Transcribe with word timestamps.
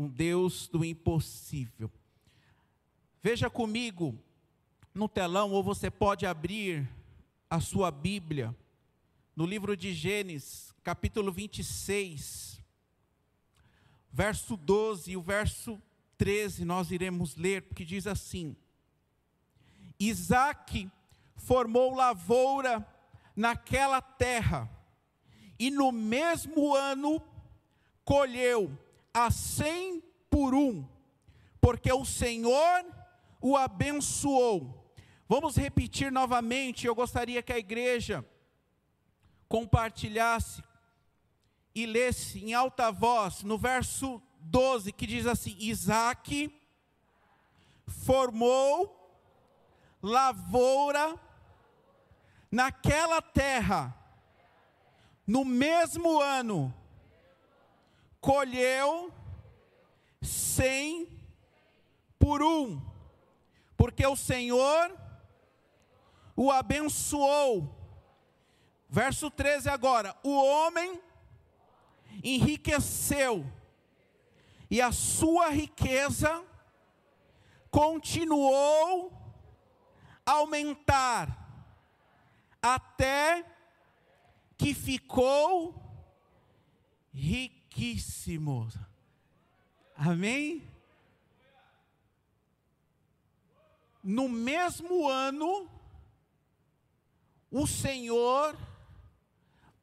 um 0.00 0.08
Deus 0.08 0.66
do 0.66 0.82
impossível. 0.82 1.90
Veja 3.22 3.50
comigo 3.50 4.18
no 4.94 5.06
telão, 5.06 5.52
ou 5.52 5.62
você 5.62 5.90
pode 5.90 6.24
abrir 6.24 6.88
a 7.50 7.60
sua 7.60 7.90
Bíblia, 7.90 8.56
no 9.36 9.44
livro 9.44 9.76
de 9.76 9.92
Gênesis, 9.92 10.74
capítulo 10.82 11.30
26, 11.30 12.64
verso 14.10 14.56
12 14.56 15.10
e 15.12 15.16
o 15.18 15.20
verso 15.20 15.78
13, 16.16 16.64
nós 16.64 16.90
iremos 16.90 17.36
ler, 17.36 17.60
porque 17.60 17.84
diz 17.84 18.06
assim: 18.06 18.56
Isaac 19.98 20.90
formou 21.36 21.94
lavoura 21.94 22.88
naquela 23.36 24.00
terra, 24.00 24.66
e 25.58 25.70
no 25.70 25.92
mesmo 25.92 26.74
ano 26.74 27.22
colheu 28.02 28.78
a 29.12 29.30
cem 29.30 30.02
por 30.28 30.54
um, 30.54 30.86
porque 31.60 31.92
o 31.92 32.04
Senhor 32.04 32.84
o 33.40 33.56
abençoou. 33.56 34.94
Vamos 35.28 35.56
repetir 35.56 36.10
novamente, 36.10 36.86
eu 36.86 36.94
gostaria 36.94 37.42
que 37.42 37.52
a 37.52 37.58
igreja 37.58 38.24
compartilhasse 39.48 40.62
e 41.74 41.86
lesse 41.86 42.44
em 42.44 42.52
alta 42.52 42.90
voz 42.90 43.42
no 43.42 43.56
verso 43.56 44.20
12, 44.40 44.92
que 44.92 45.06
diz 45.06 45.26
assim: 45.26 45.56
Isaac 45.58 46.52
formou 47.86 48.96
lavoura 50.02 51.18
naquela 52.50 53.20
terra, 53.22 53.94
no 55.26 55.44
mesmo 55.44 56.20
ano, 56.20 56.74
colheu 58.20 59.12
cem 60.20 61.08
por 62.18 62.42
um, 62.42 62.80
porque 63.76 64.06
o 64.06 64.14
Senhor 64.14 64.94
o 66.36 66.50
abençoou. 66.50 67.76
Verso 68.88 69.30
13 69.30 69.68
agora: 69.68 70.16
o 70.22 70.34
homem 70.34 71.00
enriqueceu, 72.22 73.46
e 74.70 74.80
a 74.80 74.92
sua 74.92 75.48
riqueza 75.48 76.44
continuou 77.70 79.12
a 80.26 80.32
aumentar, 80.32 81.64
até 82.60 83.44
que 84.58 84.74
ficou 84.74 85.74
riquíssimo. 87.70 88.68
Amém? 89.96 90.68
No 94.02 94.28
mesmo 94.28 95.08
ano, 95.08 95.70
o 97.50 97.66
Senhor 97.66 98.56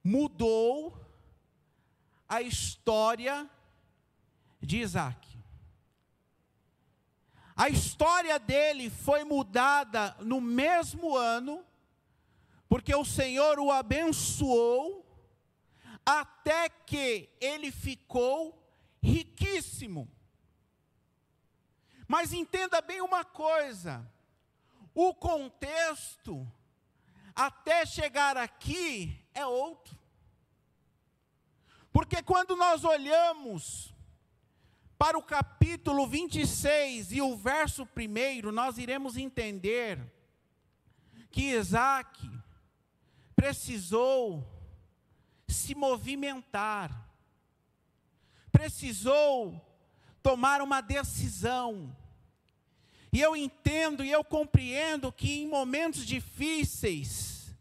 mudou 0.03 0.99
a 2.27 2.41
história 2.41 3.49
de 4.61 4.79
Isaac. 4.79 5.25
A 7.55 7.69
história 7.69 8.37
dele 8.37 8.89
foi 8.89 9.23
mudada 9.23 10.15
no 10.19 10.41
mesmo 10.41 11.15
ano, 11.15 11.63
porque 12.67 12.93
o 12.93 13.05
Senhor 13.05 13.59
o 13.59 13.71
abençoou, 13.71 15.06
até 16.07 16.69
que 16.69 17.29
ele 17.41 17.69
ficou 17.69 18.65
riquíssimo. 19.03 20.09
Mas 22.07 22.31
entenda 22.31 22.79
bem 22.79 23.01
uma 23.01 23.25
coisa: 23.25 24.09
o 24.95 25.13
contexto, 25.13 26.49
até 27.35 27.85
chegar 27.85 28.37
aqui, 28.37 29.21
é 29.33 29.45
outro. 29.45 29.99
Porque 31.91 32.23
quando 32.23 32.55
nós 32.55 32.85
olhamos 32.85 33.93
para 34.97 35.17
o 35.17 35.23
capítulo 35.23 36.07
26 36.07 37.11
e 37.11 37.21
o 37.21 37.35
verso 37.35 37.83
1, 37.83 38.49
nós 38.53 38.77
iremos 38.77 39.17
entender 39.17 39.99
que 41.29 41.51
Isaac 41.51 42.31
precisou 43.35 44.56
se 45.47 45.73
movimentar, 45.73 47.07
precisou 48.51 49.63
tomar 50.21 50.61
uma 50.61 50.81
decisão. 50.81 51.95
E 53.11 53.21
eu 53.21 53.35
entendo 53.35 54.03
e 54.03 54.11
eu 54.11 54.23
compreendo 54.23 55.11
que 55.11 55.41
em 55.41 55.47
momentos 55.47 56.05
difíceis 56.05 57.55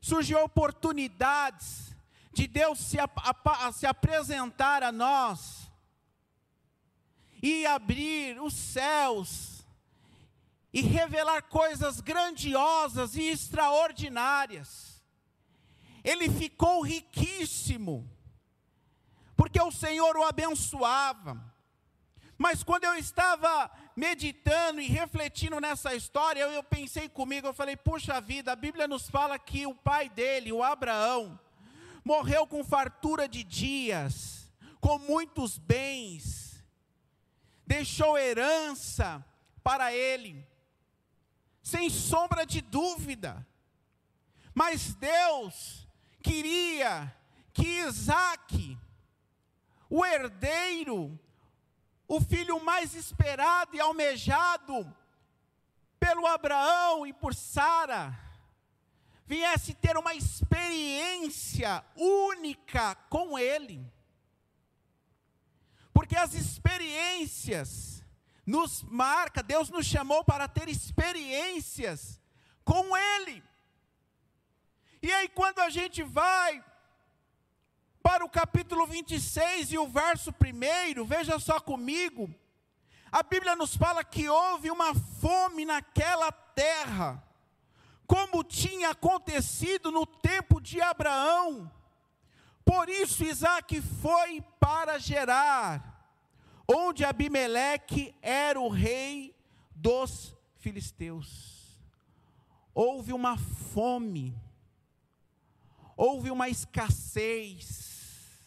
surgem 0.00 0.36
oportunidades 0.36 1.94
de 2.32 2.46
Deus 2.46 2.78
se, 2.78 2.96
se 3.74 3.86
apresentar 3.86 4.82
a 4.82 4.92
nós 4.92 5.70
e 7.42 7.66
abrir 7.66 8.40
os 8.40 8.54
céus 8.54 9.66
e 10.72 10.82
revelar 10.82 11.42
coisas 11.42 12.00
grandiosas 12.00 13.16
e 13.16 13.22
extraordinárias. 13.22 14.95
Ele 16.06 16.30
ficou 16.30 16.82
riquíssimo, 16.82 18.08
porque 19.36 19.60
o 19.60 19.72
Senhor 19.72 20.16
o 20.16 20.22
abençoava. 20.22 21.44
Mas 22.38 22.62
quando 22.62 22.84
eu 22.84 22.94
estava 22.94 23.68
meditando 23.96 24.80
e 24.80 24.86
refletindo 24.86 25.58
nessa 25.60 25.96
história, 25.96 26.42
eu, 26.42 26.50
eu, 26.52 26.62
pensei 26.62 27.08
comigo, 27.08 27.48
eu 27.48 27.52
falei, 27.52 27.76
puxa 27.76 28.20
vida, 28.20 28.52
a 28.52 28.56
Bíblia 28.56 28.86
nos 28.86 29.10
fala 29.10 29.36
que 29.36 29.66
o 29.66 29.74
pai 29.74 30.08
dele, 30.08 30.52
o 30.52 30.62
Abraão, 30.62 31.40
morreu 32.04 32.46
com 32.46 32.62
fartura 32.62 33.28
de 33.28 33.42
dias, 33.42 34.48
com 34.80 35.00
muitos 35.00 35.58
bens, 35.58 36.64
deixou 37.66 38.16
herança 38.16 39.26
para 39.60 39.92
ele, 39.92 40.46
sem 41.64 41.90
sombra 41.90 42.46
de 42.46 42.60
dúvida. 42.60 43.44
Mas 44.54 44.94
Deus 44.94 45.85
queria 46.26 47.14
que 47.52 47.66
Isaac, 47.86 48.76
o 49.88 50.04
herdeiro, 50.04 51.18
o 52.08 52.20
filho 52.20 52.62
mais 52.64 52.94
esperado 52.94 53.76
e 53.76 53.80
almejado 53.80 54.92
pelo 56.00 56.26
Abraão 56.26 57.06
e 57.06 57.12
por 57.12 57.32
Sara, 57.32 58.18
viesse 59.24 59.72
ter 59.74 59.96
uma 59.96 60.14
experiência 60.14 61.84
única 61.94 62.96
com 63.08 63.38
Ele. 63.38 63.80
Porque 65.92 66.16
as 66.16 66.34
experiências 66.34 68.04
nos 68.44 68.82
marca, 68.82 69.42
Deus 69.42 69.70
nos 69.70 69.86
chamou 69.86 70.24
para 70.24 70.46
ter 70.48 70.68
experiências 70.68 72.20
com 72.64 72.96
Ele. 72.96 73.42
E 75.02 75.12
aí 75.12 75.28
quando 75.28 75.60
a 75.60 75.70
gente 75.70 76.02
vai 76.02 76.64
para 78.02 78.24
o 78.24 78.30
capítulo 78.30 78.86
26 78.86 79.72
e 79.72 79.78
o 79.78 79.88
verso 79.88 80.30
1, 80.30 81.04
veja 81.04 81.38
só 81.38 81.58
comigo. 81.58 82.32
A 83.10 83.22
Bíblia 83.22 83.56
nos 83.56 83.76
fala 83.76 84.04
que 84.04 84.28
houve 84.28 84.70
uma 84.70 84.94
fome 84.94 85.64
naquela 85.64 86.30
terra, 86.30 87.22
como 88.06 88.44
tinha 88.44 88.90
acontecido 88.90 89.90
no 89.90 90.06
tempo 90.06 90.60
de 90.60 90.80
Abraão. 90.80 91.70
Por 92.64 92.88
isso 92.88 93.24
Isaac 93.24 93.80
foi 93.80 94.42
para 94.58 94.98
Gerar, 94.98 96.10
onde 96.68 97.04
Abimeleque 97.04 98.14
era 98.20 98.60
o 98.60 98.68
rei 98.68 99.36
dos 99.74 100.36
filisteus. 100.56 101.80
Houve 102.74 103.12
uma 103.12 103.38
fome, 103.38 104.36
houve 105.96 106.30
uma 106.30 106.48
escassez, 106.48 108.40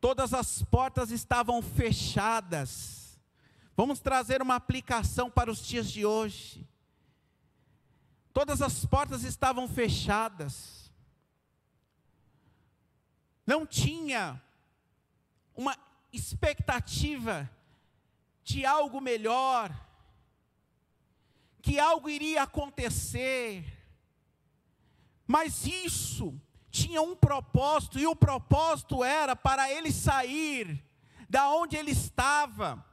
todas 0.00 0.34
as 0.34 0.62
portas 0.62 1.10
estavam 1.10 1.62
fechadas. 1.62 3.18
Vamos 3.74 4.00
trazer 4.00 4.42
uma 4.42 4.56
aplicação 4.56 5.30
para 5.30 5.50
os 5.50 5.64
dias 5.64 5.90
de 5.90 6.04
hoje. 6.04 6.68
Todas 8.32 8.60
as 8.60 8.84
portas 8.84 9.24
estavam 9.24 9.66
fechadas. 9.66 10.90
Não 13.46 13.66
tinha 13.66 14.40
uma 15.54 15.76
expectativa 16.12 17.50
de 18.44 18.64
algo 18.66 19.00
melhor, 19.00 19.74
que 21.60 21.78
algo 21.78 22.08
iria 22.08 22.42
acontecer. 22.42 23.81
Mas 25.32 25.66
isso 25.66 26.38
tinha 26.70 27.00
um 27.00 27.16
propósito, 27.16 27.98
e 27.98 28.06
o 28.06 28.14
propósito 28.14 29.02
era 29.02 29.34
para 29.34 29.72
ele 29.72 29.90
sair 29.90 30.84
da 31.26 31.48
onde 31.48 31.74
ele 31.74 31.90
estava. 31.90 32.84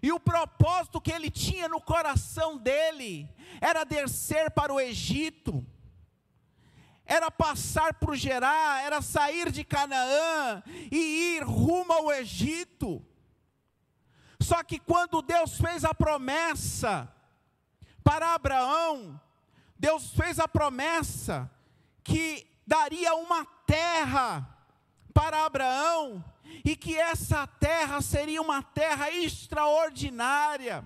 E 0.00 0.12
o 0.12 0.20
propósito 0.20 1.00
que 1.00 1.10
ele 1.10 1.32
tinha 1.32 1.68
no 1.68 1.80
coração 1.80 2.56
dele 2.56 3.28
era 3.60 3.82
descer 3.82 4.52
para 4.52 4.72
o 4.72 4.78
Egito, 4.80 5.66
era 7.04 7.28
passar 7.28 7.94
por 7.94 8.14
Gerá, 8.14 8.82
era 8.84 9.02
sair 9.02 9.50
de 9.50 9.64
Canaã 9.64 10.62
e 10.92 11.34
ir 11.34 11.42
rumo 11.42 11.92
ao 11.92 12.12
Egito. 12.12 13.04
Só 14.38 14.62
que 14.62 14.78
quando 14.78 15.22
Deus 15.22 15.56
fez 15.56 15.84
a 15.84 15.92
promessa 15.92 17.12
para 18.04 18.32
Abraão, 18.32 19.20
Deus 19.76 20.10
fez 20.10 20.38
a 20.38 20.46
promessa 20.46 21.50
que 22.02 22.46
daria 22.66 23.14
uma 23.14 23.44
terra 23.66 24.46
para 25.12 25.44
Abraão 25.44 26.24
e 26.64 26.76
que 26.76 26.96
essa 26.96 27.46
terra 27.46 28.00
seria 28.00 28.40
uma 28.40 28.62
terra 28.62 29.10
extraordinária. 29.10 30.84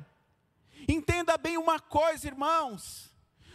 Entenda 0.88 1.37
bem 1.37 1.56
uma 1.56 1.81
coisa, 1.81 2.26
irmãos. 2.26 3.11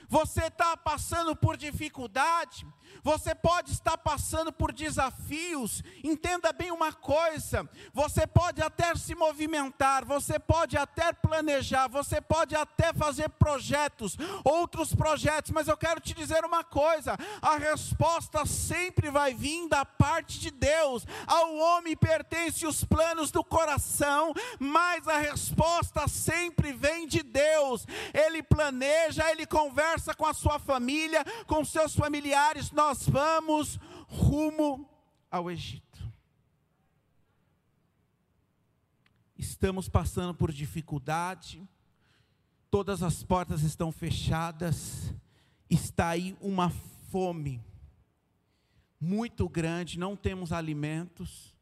Você 0.07 0.45
está 0.45 0.75
passando 0.75 1.35
por 1.35 1.55
dificuldade, 1.55 2.65
você 3.03 3.33
pode 3.35 3.71
estar 3.71 3.97
passando 3.97 4.51
por 4.51 4.71
desafios. 4.71 5.83
Entenda 6.03 6.51
bem 6.51 6.71
uma 6.71 6.91
coisa: 6.91 7.67
você 7.93 8.25
pode 8.25 8.61
até 8.61 8.95
se 8.95 9.15
movimentar, 9.15 10.05
você 10.05 10.39
pode 10.39 10.77
até 10.77 11.13
planejar, 11.13 11.87
você 11.87 12.21
pode 12.21 12.55
até 12.55 12.93
fazer 12.93 13.29
projetos, 13.29 14.17
outros 14.43 14.93
projetos, 14.93 15.51
mas 15.51 15.67
eu 15.67 15.77
quero 15.77 15.99
te 15.99 16.13
dizer 16.13 16.43
uma 16.43 16.63
coisa: 16.63 17.15
a 17.41 17.57
resposta 17.57 18.45
sempre 18.45 19.09
vai 19.09 19.33
vir 19.33 19.67
da 19.67 19.85
parte 19.85 20.39
de 20.39 20.51
Deus. 20.51 21.05
Ao 21.27 21.55
homem 21.55 21.95
pertence 21.95 22.65
os 22.65 22.83
planos 22.83 23.31
do 23.31 23.43
coração, 23.43 24.33
mas 24.59 25.07
a 25.07 25.17
resposta 25.17 26.07
sempre 26.07 26.71
vem 26.73 27.07
de 27.07 27.21
Deus. 27.23 27.85
Ele 28.13 28.41
planeja, 28.43 29.29
ele 29.31 29.45
conversa 29.45 30.13
com 30.13 30.25
a 30.25 30.33
sua 30.33 30.59
família, 30.59 31.25
com 31.45 31.63
seus 31.63 31.95
familiares. 31.95 32.71
Nós 32.71 32.88
nós 32.89 33.07
vamos 33.07 33.79
rumo 34.07 34.89
ao 35.29 35.51
Egito. 35.51 36.11
Estamos 39.37 39.87
passando 39.87 40.33
por 40.33 40.51
dificuldade, 40.51 41.69
todas 42.71 43.03
as 43.03 43.21
portas 43.21 43.61
estão 43.61 43.91
fechadas, 43.91 45.13
está 45.69 46.07
aí 46.07 46.35
uma 46.41 46.71
fome 47.11 47.63
muito 48.99 49.47
grande, 49.47 49.99
não 49.99 50.15
temos 50.15 50.51
alimentos. 50.51 51.55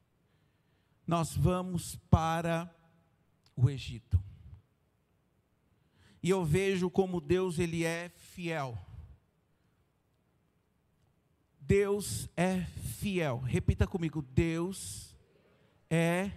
Nós 1.05 1.35
vamos 1.35 1.97
para 2.09 2.73
o 3.53 3.69
Egito. 3.69 4.17
E 6.23 6.29
eu 6.29 6.45
vejo 6.45 6.89
como 6.89 7.19
Deus 7.19 7.59
ele 7.59 7.83
é 7.83 8.07
fiel. 8.15 8.86
Deus 11.67 12.29
é 12.37 12.61
fiel. 12.97 13.39
Repita 13.39 13.85
comigo: 13.85 14.21
Deus 14.21 15.13
é 15.89 16.31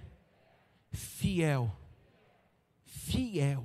fiel. 0.92 1.70
Fiel. 2.84 3.64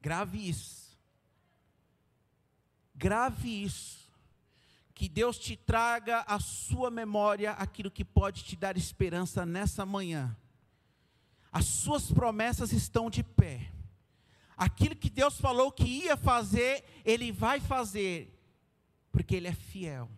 Grave 0.00 0.48
isso. 0.48 0.98
Grave 2.92 3.62
isso. 3.62 4.02
Que 4.92 5.08
Deus 5.08 5.38
te 5.38 5.56
traga 5.56 6.24
à 6.26 6.40
sua 6.40 6.90
memória 6.90 7.52
aquilo 7.52 7.90
que 7.90 8.04
pode 8.04 8.42
te 8.42 8.56
dar 8.56 8.76
esperança 8.76 9.46
nessa 9.46 9.86
manhã. 9.86 10.36
As 11.52 11.66
suas 11.66 12.10
promessas 12.10 12.72
estão 12.72 13.08
de 13.08 13.22
pé. 13.22 13.70
Aquilo 14.56 14.96
que 14.96 15.08
Deus 15.08 15.40
falou 15.40 15.70
que 15.70 15.84
ia 15.84 16.16
fazer, 16.16 16.84
Ele 17.04 17.30
vai 17.30 17.60
fazer 17.60 18.31
porque 19.12 19.36
Ele 19.36 19.48
é 19.48 19.52
fiel. 19.52 20.10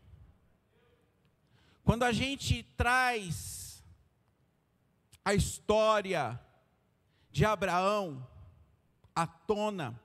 Quando 1.82 2.04
a 2.04 2.12
gente 2.12 2.62
traz 2.76 3.84
a 5.24 5.34
história 5.34 6.40
de 7.30 7.44
Abraão 7.44 8.26
à 9.14 9.26
tona, 9.26 10.00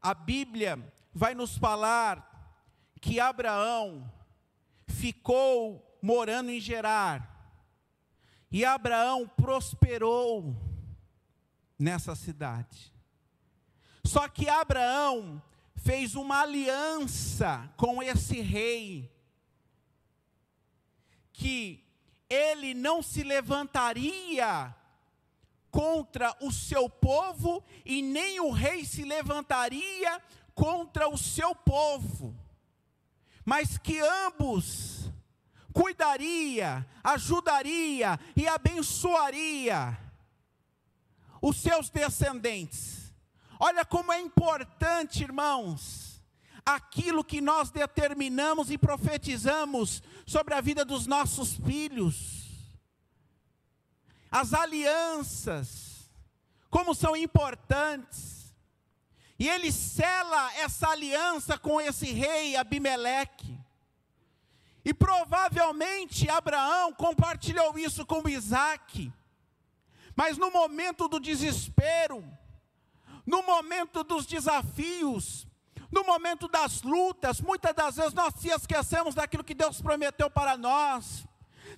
a 0.00 0.14
Bíblia 0.14 0.80
vai 1.12 1.34
nos 1.34 1.58
falar 1.58 2.24
que 3.00 3.20
Abraão 3.20 4.10
ficou 4.86 5.98
morando 6.00 6.50
em 6.50 6.60
Gerar, 6.60 7.36
e 8.50 8.64
Abraão 8.64 9.28
prosperou 9.28 10.56
nessa 11.78 12.14
cidade. 12.14 12.94
Só 14.04 14.26
que 14.26 14.48
Abraão 14.48 15.42
fez 15.78 16.14
uma 16.14 16.42
aliança 16.42 17.70
com 17.76 18.02
esse 18.02 18.40
rei, 18.40 19.10
que 21.32 21.84
ele 22.28 22.74
não 22.74 23.02
se 23.02 23.22
levantaria 23.22 24.74
contra 25.70 26.36
o 26.40 26.50
seu 26.50 26.88
povo 26.88 27.64
e 27.84 28.02
nem 28.02 28.40
o 28.40 28.50
rei 28.50 28.84
se 28.84 29.04
levantaria 29.04 30.20
contra 30.54 31.08
o 31.08 31.16
seu 31.16 31.54
povo, 31.54 32.36
mas 33.44 33.78
que 33.78 34.00
ambos 34.00 35.10
cuidaria, 35.72 36.84
ajudaria 37.04 38.18
e 38.34 38.48
abençoaria 38.48 39.96
os 41.40 41.56
seus 41.58 41.88
descendentes. 41.88 43.07
Olha 43.58 43.84
como 43.84 44.12
é 44.12 44.20
importante, 44.20 45.22
irmãos, 45.22 46.22
aquilo 46.64 47.24
que 47.24 47.40
nós 47.40 47.70
determinamos 47.70 48.70
e 48.70 48.78
profetizamos 48.78 50.02
sobre 50.26 50.54
a 50.54 50.60
vida 50.60 50.84
dos 50.84 51.06
nossos 51.06 51.54
filhos. 51.54 52.46
As 54.30 54.52
alianças, 54.52 56.10
como 56.70 56.94
são 56.94 57.16
importantes. 57.16 58.54
E 59.38 59.48
ele 59.48 59.72
sela 59.72 60.52
essa 60.54 60.88
aliança 60.88 61.56
com 61.56 61.80
esse 61.80 62.12
rei 62.12 62.56
Abimeleque. 62.56 63.58
E 64.84 64.92
provavelmente 64.92 66.28
Abraão 66.30 66.92
compartilhou 66.92 67.78
isso 67.78 68.06
com 68.06 68.28
Isaac. 68.28 69.12
Mas 70.14 70.36
no 70.36 70.50
momento 70.50 71.08
do 71.08 71.20
desespero, 71.20 72.24
no 73.28 73.42
momento 73.42 74.02
dos 74.02 74.24
desafios, 74.24 75.46
no 75.92 76.02
momento 76.02 76.48
das 76.48 76.80
lutas, 76.82 77.42
muitas 77.42 77.74
das 77.74 77.96
vezes 77.96 78.14
nós 78.14 78.32
se 78.38 78.48
esquecemos 78.48 79.14
daquilo 79.14 79.44
que 79.44 79.52
Deus 79.52 79.82
prometeu 79.82 80.30
para 80.30 80.56
nós, 80.56 81.26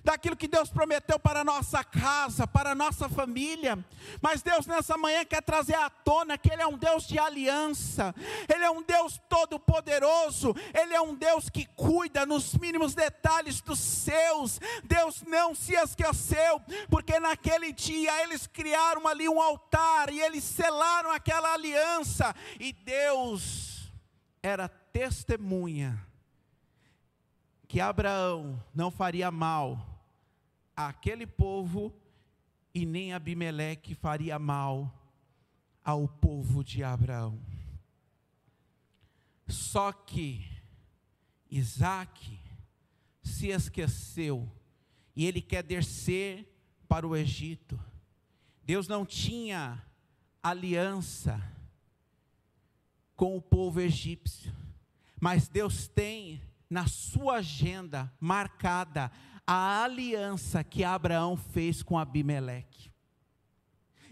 daquilo 0.03 0.35
que 0.35 0.47
Deus 0.47 0.69
prometeu 0.69 1.19
para 1.19 1.41
a 1.41 1.43
nossa 1.43 1.83
casa, 1.83 2.47
para 2.47 2.71
a 2.71 2.75
nossa 2.75 3.07
família. 3.07 3.83
Mas 4.21 4.41
Deus 4.41 4.65
nessa 4.65 4.97
manhã 4.97 5.23
quer 5.25 5.41
trazer 5.41 5.75
à 5.75 5.89
tona 5.89 6.37
que 6.37 6.51
Ele 6.51 6.61
é 6.61 6.67
um 6.67 6.77
Deus 6.77 7.07
de 7.07 7.19
aliança, 7.19 8.13
Ele 8.53 8.63
é 8.63 8.71
um 8.71 8.81
Deus 8.81 9.19
todo-poderoso, 9.29 10.55
Ele 10.73 10.93
é 10.93 11.01
um 11.01 11.15
Deus 11.15 11.49
que 11.49 11.65
cuida 11.75 12.25
nos 12.25 12.55
mínimos 12.55 12.95
detalhes 12.95 13.61
dos 13.61 13.79
seus. 13.79 14.59
Deus 14.83 15.21
não 15.23 15.53
se 15.53 15.73
esqueceu, 15.73 16.61
porque 16.89 17.19
naquele 17.19 17.71
dia 17.71 18.23
eles 18.23 18.47
criaram 18.47 19.07
ali 19.07 19.27
um 19.29 19.41
altar 19.41 20.11
e 20.11 20.19
eles 20.19 20.43
selaram 20.43 21.11
aquela 21.11 21.53
aliança, 21.53 22.35
e 22.59 22.73
Deus 22.73 23.91
era 24.41 24.67
testemunha 24.67 26.05
que 27.67 27.79
Abraão 27.79 28.61
não 28.73 28.91
faria 28.91 29.31
mal 29.31 29.90
àquele 30.87 31.25
povo 31.25 31.93
e 32.73 32.85
nem 32.85 33.13
Abimeleque 33.13 33.93
faria 33.95 34.39
mal 34.39 34.93
ao 35.83 36.07
povo 36.07 36.63
de 36.63 36.83
Abraão. 36.83 37.39
Só 39.47 39.91
que 39.91 40.45
Isaac 41.49 42.39
se 43.21 43.47
esqueceu 43.47 44.49
e 45.15 45.25
ele 45.25 45.41
quer 45.41 45.63
descer 45.63 46.47
para 46.87 47.07
o 47.07 47.15
Egito. 47.15 47.79
Deus 48.63 48.87
não 48.87 49.05
tinha 49.05 49.83
aliança 50.41 51.41
com 53.15 53.35
o 53.35 53.41
povo 53.41 53.79
egípcio, 53.79 54.55
mas 55.19 55.47
Deus 55.47 55.87
tem 55.87 56.41
na 56.69 56.87
sua 56.87 57.35
agenda 57.35 58.11
marcada 58.19 59.11
a 59.45 59.83
aliança 59.83 60.63
que 60.63 60.83
Abraão 60.83 61.35
fez 61.35 61.83
com 61.83 61.97
Abimeleque. 61.97 62.91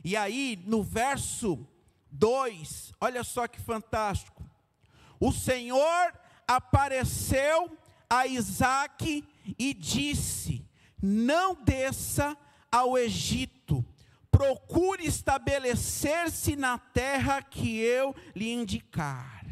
E 0.03 0.15
aí, 0.15 0.62
no 0.65 0.81
verso 0.83 1.67
2, 2.12 2.93
olha 3.00 3.24
só 3.24 3.48
que 3.48 3.59
fantástico. 3.59 4.43
O 5.19 5.31
Senhor 5.31 6.13
apareceu 6.48 7.77
a 8.09 8.25
Isaac 8.25 9.24
e 9.57 9.74
disse: 9.74 10.65
não 11.01 11.55
desça 11.55 12.38
ao 12.71 12.98
Egito, 12.98 13.86
procure 14.31 15.05
estabelecer-se 15.05 16.55
na 16.55 16.77
terra 16.77 17.41
que 17.41 17.79
eu 17.79 18.15
lhe 18.36 18.51
indicar. 18.51 19.45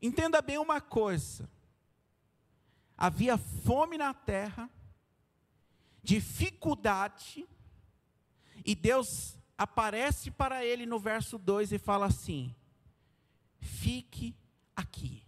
Entenda 0.00 0.42
bem 0.42 0.58
uma 0.58 0.80
coisa: 0.80 1.48
havia 3.02 3.36
fome 3.36 3.98
na 3.98 4.14
terra, 4.14 4.70
dificuldade, 6.04 7.44
e 8.64 8.76
Deus 8.76 9.36
aparece 9.58 10.30
para 10.30 10.64
ele 10.64 10.86
no 10.86 11.00
verso 11.00 11.36
2 11.36 11.72
e 11.72 11.78
fala 11.78 12.06
assim: 12.06 12.54
fique 13.58 14.36
aqui, 14.76 15.26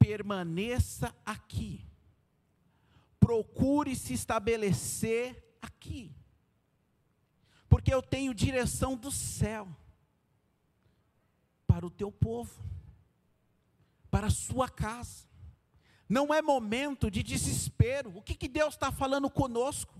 permaneça 0.00 1.14
aqui, 1.24 1.86
procure 3.20 3.94
se 3.94 4.14
estabelecer 4.14 5.56
aqui, 5.62 6.12
porque 7.68 7.94
eu 7.94 8.02
tenho 8.02 8.34
direção 8.34 8.96
do 8.96 9.12
céu 9.12 9.68
para 11.68 11.86
o 11.86 11.90
teu 11.90 12.10
povo, 12.10 12.60
para 14.10 14.26
a 14.26 14.30
sua 14.30 14.68
casa. 14.68 15.27
Não 16.08 16.32
é 16.32 16.40
momento 16.40 17.10
de 17.10 17.22
desespero. 17.22 18.16
O 18.16 18.22
que, 18.22 18.34
que 18.34 18.48
Deus 18.48 18.74
está 18.74 18.90
falando 18.90 19.28
conosco? 19.28 19.94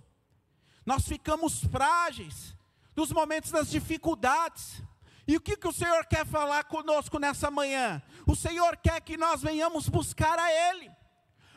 Nós 0.87 1.07
ficamos 1.07 1.63
frágeis 1.65 2.57
nos 2.97 3.13
momentos 3.13 3.51
das 3.51 3.69
dificuldades. 3.69 4.83
E 5.27 5.37
o 5.37 5.41
que, 5.41 5.57
que 5.57 5.69
o 5.69 5.73
Senhor 5.73 6.07
quer 6.07 6.25
falar 6.25 6.65
conosco 6.65 7.19
nessa 7.19 7.51
manhã? 7.51 8.03
O 8.27 8.35
Senhor 8.35 8.77
quer 8.79 9.01
que 9.03 9.19
nós 9.19 9.43
venhamos 9.43 9.89
buscar 9.89 10.39
a 10.39 10.51
Ele. 10.51 10.91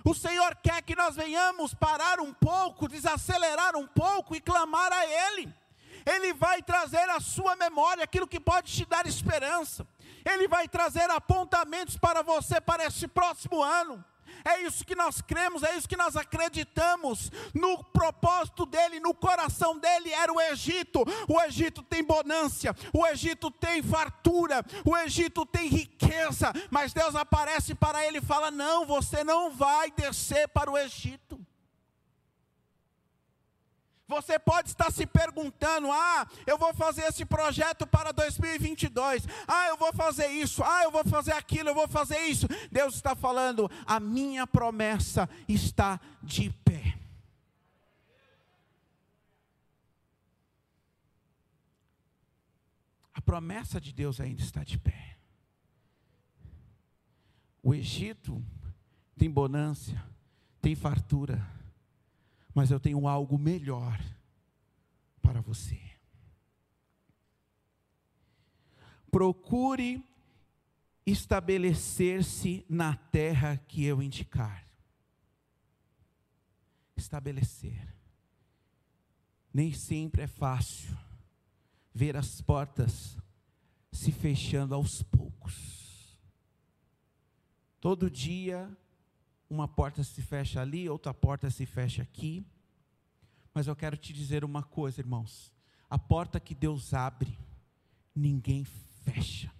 O 0.03 0.13
Senhor 0.13 0.55
quer 0.57 0.81
que 0.81 0.95
nós 0.95 1.15
venhamos 1.15 1.73
parar 1.73 2.19
um 2.19 2.33
pouco, 2.33 2.89
desacelerar 2.89 3.77
um 3.77 3.87
pouco 3.87 4.35
e 4.35 4.41
clamar 4.41 4.91
a 4.91 5.05
Ele. 5.05 5.53
Ele 6.05 6.33
vai 6.33 6.61
trazer 6.61 7.09
à 7.09 7.19
sua 7.19 7.55
memória 7.55 8.03
aquilo 8.03 8.27
que 8.27 8.39
pode 8.39 8.73
te 8.73 8.85
dar 8.85 9.05
esperança. 9.05 9.87
Ele 10.25 10.47
vai 10.47 10.67
trazer 10.67 11.09
apontamentos 11.09 11.97
para 11.97 12.21
você 12.21 12.59
para 12.59 12.85
esse 12.85 13.07
próximo 13.07 13.63
ano. 13.63 14.03
É 14.43 14.61
isso 14.61 14.85
que 14.85 14.95
nós 14.95 15.21
cremos, 15.21 15.63
é 15.63 15.75
isso 15.75 15.87
que 15.87 15.97
nós 15.97 16.15
acreditamos. 16.15 17.31
No 17.53 17.83
propósito 17.83 18.65
dele, 18.65 18.99
no 18.99 19.13
coração 19.13 19.77
dele 19.77 20.11
era 20.11 20.31
o 20.31 20.39
Egito. 20.39 21.03
O 21.27 21.41
Egito 21.41 21.81
tem 21.83 22.03
bonância, 22.03 22.75
o 22.93 23.05
Egito 23.07 23.49
tem 23.51 23.81
fartura, 23.81 24.63
o 24.85 24.97
Egito 24.97 25.45
tem 25.45 25.67
riqueza. 25.67 26.53
Mas 26.69 26.93
Deus 26.93 27.15
aparece 27.15 27.73
para 27.75 28.05
ele 28.05 28.19
e 28.19 28.21
fala: 28.21 28.51
Não, 28.51 28.85
você 28.85 29.23
não 29.23 29.51
vai 29.51 29.91
descer 29.91 30.47
para 30.49 30.71
o 30.71 30.77
Egito. 30.77 31.40
Você 34.11 34.37
pode 34.37 34.67
estar 34.67 34.91
se 34.91 35.05
perguntando: 35.05 35.89
ah, 35.89 36.27
eu 36.45 36.57
vou 36.57 36.73
fazer 36.73 37.03
esse 37.03 37.23
projeto 37.23 37.87
para 37.87 38.11
2022. 38.11 39.25
Ah, 39.47 39.69
eu 39.69 39.77
vou 39.77 39.93
fazer 39.93 40.27
isso. 40.27 40.61
Ah, 40.61 40.83
eu 40.83 40.91
vou 40.91 41.05
fazer 41.05 41.31
aquilo. 41.31 41.69
Eu 41.69 41.75
vou 41.75 41.87
fazer 41.87 42.19
isso. 42.23 42.45
Deus 42.69 42.95
está 42.95 43.15
falando: 43.15 43.71
a 43.85 44.01
minha 44.01 44.45
promessa 44.45 45.29
está 45.47 45.97
de 46.21 46.49
pé. 46.65 46.97
A 53.13 53.21
promessa 53.21 53.79
de 53.79 53.93
Deus 53.93 54.19
ainda 54.19 54.41
está 54.41 54.61
de 54.61 54.77
pé. 54.77 55.17
O 57.63 57.73
Egito 57.73 58.43
tem 59.15 59.31
bonância, 59.31 60.03
tem 60.61 60.75
fartura 60.75 61.60
mas 62.53 62.71
eu 62.71 62.79
tenho 62.79 63.07
algo 63.07 63.37
melhor 63.37 63.99
para 65.21 65.41
você. 65.41 65.79
Procure 69.09 70.03
estabelecer-se 71.05 72.65
na 72.69 72.95
terra 72.95 73.57
que 73.57 73.83
eu 73.83 74.01
indicar. 74.01 74.65
Estabelecer. 76.95 77.93
Nem 79.53 79.73
sempre 79.73 80.21
é 80.21 80.27
fácil 80.27 80.97
ver 81.93 82.15
as 82.15 82.41
portas 82.41 83.17
se 83.91 84.11
fechando 84.11 84.73
aos 84.73 85.03
poucos. 85.03 86.17
Todo 87.81 88.09
dia 88.09 88.69
uma 89.51 89.67
porta 89.67 90.01
se 90.01 90.21
fecha 90.21 90.61
ali, 90.61 90.87
outra 90.87 91.13
porta 91.13 91.49
se 91.49 91.65
fecha 91.65 92.01
aqui. 92.01 92.45
Mas 93.53 93.67
eu 93.67 93.75
quero 93.75 93.97
te 93.97 94.13
dizer 94.13 94.45
uma 94.45 94.63
coisa, 94.63 95.01
irmãos: 95.01 95.53
a 95.89 95.99
porta 95.99 96.39
que 96.39 96.55
Deus 96.55 96.93
abre, 96.93 97.37
ninguém 98.15 98.63
fecha. 99.03 99.51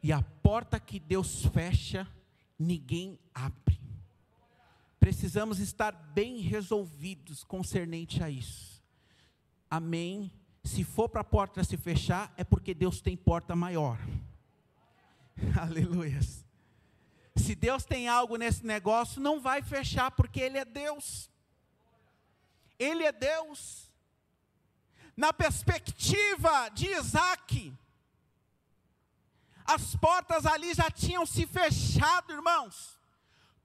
E 0.00 0.12
a 0.12 0.22
porta 0.22 0.78
que 0.78 1.00
Deus 1.00 1.44
fecha, 1.46 2.06
ninguém 2.56 3.18
abre. 3.34 3.80
Precisamos 5.00 5.58
estar 5.58 5.90
bem 5.90 6.38
resolvidos 6.38 7.42
concernente 7.42 8.22
a 8.22 8.30
isso. 8.30 8.80
Amém. 9.68 10.30
Se 10.62 10.84
for 10.84 11.08
para 11.08 11.22
a 11.22 11.24
porta 11.24 11.64
se 11.64 11.76
fechar, 11.76 12.32
é 12.36 12.44
porque 12.44 12.72
Deus 12.72 13.00
tem 13.00 13.16
porta 13.16 13.56
maior. 13.56 13.98
Aleluia. 15.60 16.20
Se 17.50 17.56
Deus 17.56 17.84
tem 17.84 18.06
algo 18.06 18.36
nesse 18.36 18.64
negócio, 18.64 19.20
não 19.20 19.40
vai 19.40 19.60
fechar, 19.60 20.12
porque 20.12 20.38
Ele 20.38 20.56
é 20.56 20.64
Deus. 20.64 21.28
Ele 22.78 23.02
é 23.02 23.10
Deus. 23.10 23.90
Na 25.16 25.32
perspectiva 25.32 26.68
de 26.68 26.86
Isaac, 26.86 27.76
as 29.64 29.96
portas 29.96 30.46
ali 30.46 30.72
já 30.74 30.88
tinham 30.92 31.26
se 31.26 31.44
fechado, 31.44 32.32
irmãos 32.32 32.99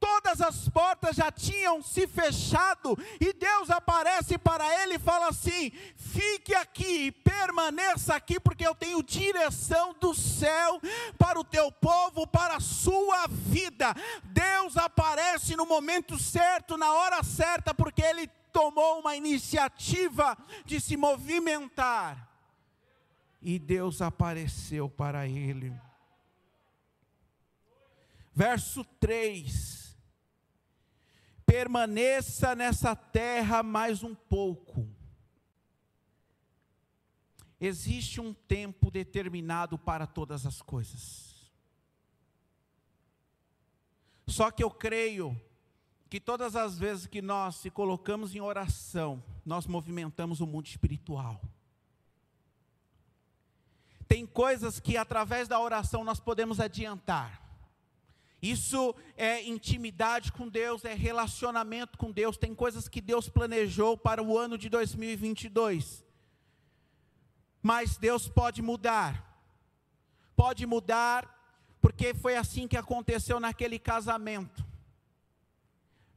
todas 0.06 0.40
as 0.40 0.70
portas 0.70 1.16
já 1.16 1.32
tinham 1.32 1.82
se 1.82 2.06
fechado, 2.06 2.96
e 3.20 3.34
Deus 3.34 3.72
aparece 3.72 4.38
para 4.38 4.84
ele 4.84 4.96
e 4.96 5.00
fala 5.00 5.30
assim: 5.30 5.72
fique 5.96 6.54
aqui, 6.54 7.12
permaneça 7.12 8.14
aqui, 8.14 8.40
porque 8.40 8.68
eu 8.68 8.76
tenho 8.76 9.02
direção 9.02 9.96
do 10.00 10.14
céu 10.14 10.80
para 11.18 11.40
o 11.40 11.44
teu 11.44 11.72
povo, 11.72 12.28
para 12.28 12.58
a 12.58 12.60
sua 12.60 13.26
vida. 13.28 13.96
Deus 14.26 14.78
aparece 14.78 15.56
no 15.56 15.66
momento 15.66 16.20
certo, 16.20 16.78
na 16.78 16.94
hora 16.94 17.24
certa, 17.24 17.74
porque 17.74 18.04
ele 18.04 18.28
tomou 18.54 19.00
uma 19.00 19.16
iniciativa 19.16 20.38
de 20.66 20.80
se 20.80 20.96
movimentar. 20.96 22.30
E 23.42 23.58
Deus 23.58 24.04
apareceu 24.04 24.88
para 24.88 25.28
ele. 25.28 25.74
Verso 28.36 28.84
3 29.00 29.75
permaneça 31.56 32.54
nessa 32.54 32.94
terra 32.94 33.64
mais 33.64 34.04
um 34.04 34.14
pouco. 34.14 34.86
Existe 37.62 38.20
um 38.20 38.34
tempo 38.34 38.92
determinado 38.92 39.78
para 39.78 40.06
todas 40.06 40.46
as 40.46 40.62
coisas. 40.62 41.50
Só 44.28 44.52
que 44.52 44.62
eu 44.62 44.70
creio 44.70 45.40
que 46.10 46.20
todas 46.20 46.58
as 46.58 46.78
vezes 46.78 47.08
que 47.08 47.22
nós 47.22 47.56
se 47.56 47.70
colocamos 47.70 48.36
em 48.36 48.42
oração, 48.42 49.24
nós 49.46 49.66
movimentamos 49.66 50.42
o 50.42 50.46
mundo 50.46 50.68
espiritual. 50.68 51.42
Tem 54.10 54.26
coisas 54.26 54.78
que 54.78 54.98
através 54.98 55.48
da 55.48 55.58
oração 55.58 56.04
nós 56.04 56.20
podemos 56.20 56.60
adiantar. 56.60 57.45
Isso 58.52 58.94
é 59.18 59.44
intimidade 59.44 60.32
com 60.32 60.48
Deus, 60.48 60.86
é 60.86 60.94
relacionamento 60.94 61.98
com 61.98 62.12
Deus. 62.12 62.38
Tem 62.38 62.54
coisas 62.54 62.88
que 62.88 63.02
Deus 63.02 63.28
planejou 63.28 63.98
para 63.98 64.22
o 64.22 64.38
ano 64.38 64.56
de 64.56 64.70
2022. 64.70 66.06
Mas 67.60 67.98
Deus 67.98 68.28
pode 68.28 68.62
mudar. 68.62 69.26
Pode 70.36 70.64
mudar, 70.68 71.28
porque 71.82 72.14
foi 72.14 72.36
assim 72.36 72.68
que 72.68 72.78
aconteceu 72.78 73.40
naquele 73.40 73.80
casamento. 73.80 74.64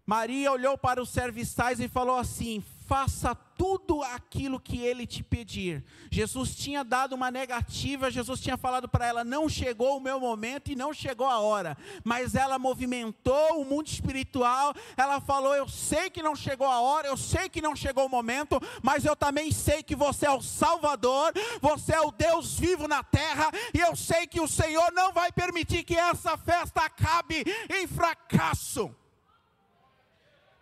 Maria 0.04 0.52
olhou 0.52 0.76
para 0.76 1.00
os 1.00 1.08
serviçais 1.08 1.80
e 1.80 1.88
falou 1.88 2.16
assim: 2.16 2.62
faça 2.88 3.35
tudo 3.35 4.02
aquilo 4.02 4.59
que 4.59 4.80
ele 4.80 5.07
te 5.07 5.23
pedir. 5.23 5.85
Jesus 6.11 6.57
tinha 6.57 6.83
dado 6.83 7.14
uma 7.14 7.30
negativa, 7.30 8.11
Jesus 8.11 8.40
tinha 8.40 8.57
falado 8.57 8.88
para 8.88 9.07
ela: 9.07 9.23
não 9.23 9.47
chegou 9.47 9.99
o 9.99 10.00
meu 10.00 10.18
momento 10.18 10.73
e 10.73 10.76
não 10.76 10.92
chegou 10.92 11.26
a 11.26 11.38
hora. 11.38 11.76
Mas 12.02 12.35
ela 12.35 12.59
movimentou 12.59 13.61
o 13.61 13.64
mundo 13.64 13.88
espiritual, 13.88 14.75
ela 14.97 15.21
falou: 15.21 15.54
eu 15.54 15.68
sei 15.68 16.09
que 16.09 16.23
não 16.23 16.35
chegou 16.35 16.66
a 16.66 16.80
hora, 16.80 17.09
eu 17.09 17.16
sei 17.16 17.50
que 17.50 17.61
não 17.61 17.76
chegou 17.76 18.07
o 18.07 18.09
momento, 18.09 18.59
mas 18.83 19.04
eu 19.04 19.14
também 19.14 19.52
sei 19.52 19.83
que 19.83 19.95
você 19.95 20.26
é 20.26 20.30
o 20.30 20.40
Salvador, 20.40 21.33
você 21.61 21.95
é 21.95 22.00
o 22.00 22.11
Deus 22.11 22.59
vivo 22.59 22.88
na 22.88 23.02
terra, 23.04 23.50
e 23.75 23.80
eu 23.80 23.95
sei 23.95 24.26
que 24.26 24.40
o 24.40 24.49
Senhor 24.49 24.90
não 24.92 25.12
vai 25.12 25.30
permitir 25.30 25.85
que 25.85 25.95
essa 25.95 26.38
festa 26.38 26.80
acabe 26.80 27.45
em 27.68 27.87
fracasso 27.87 28.90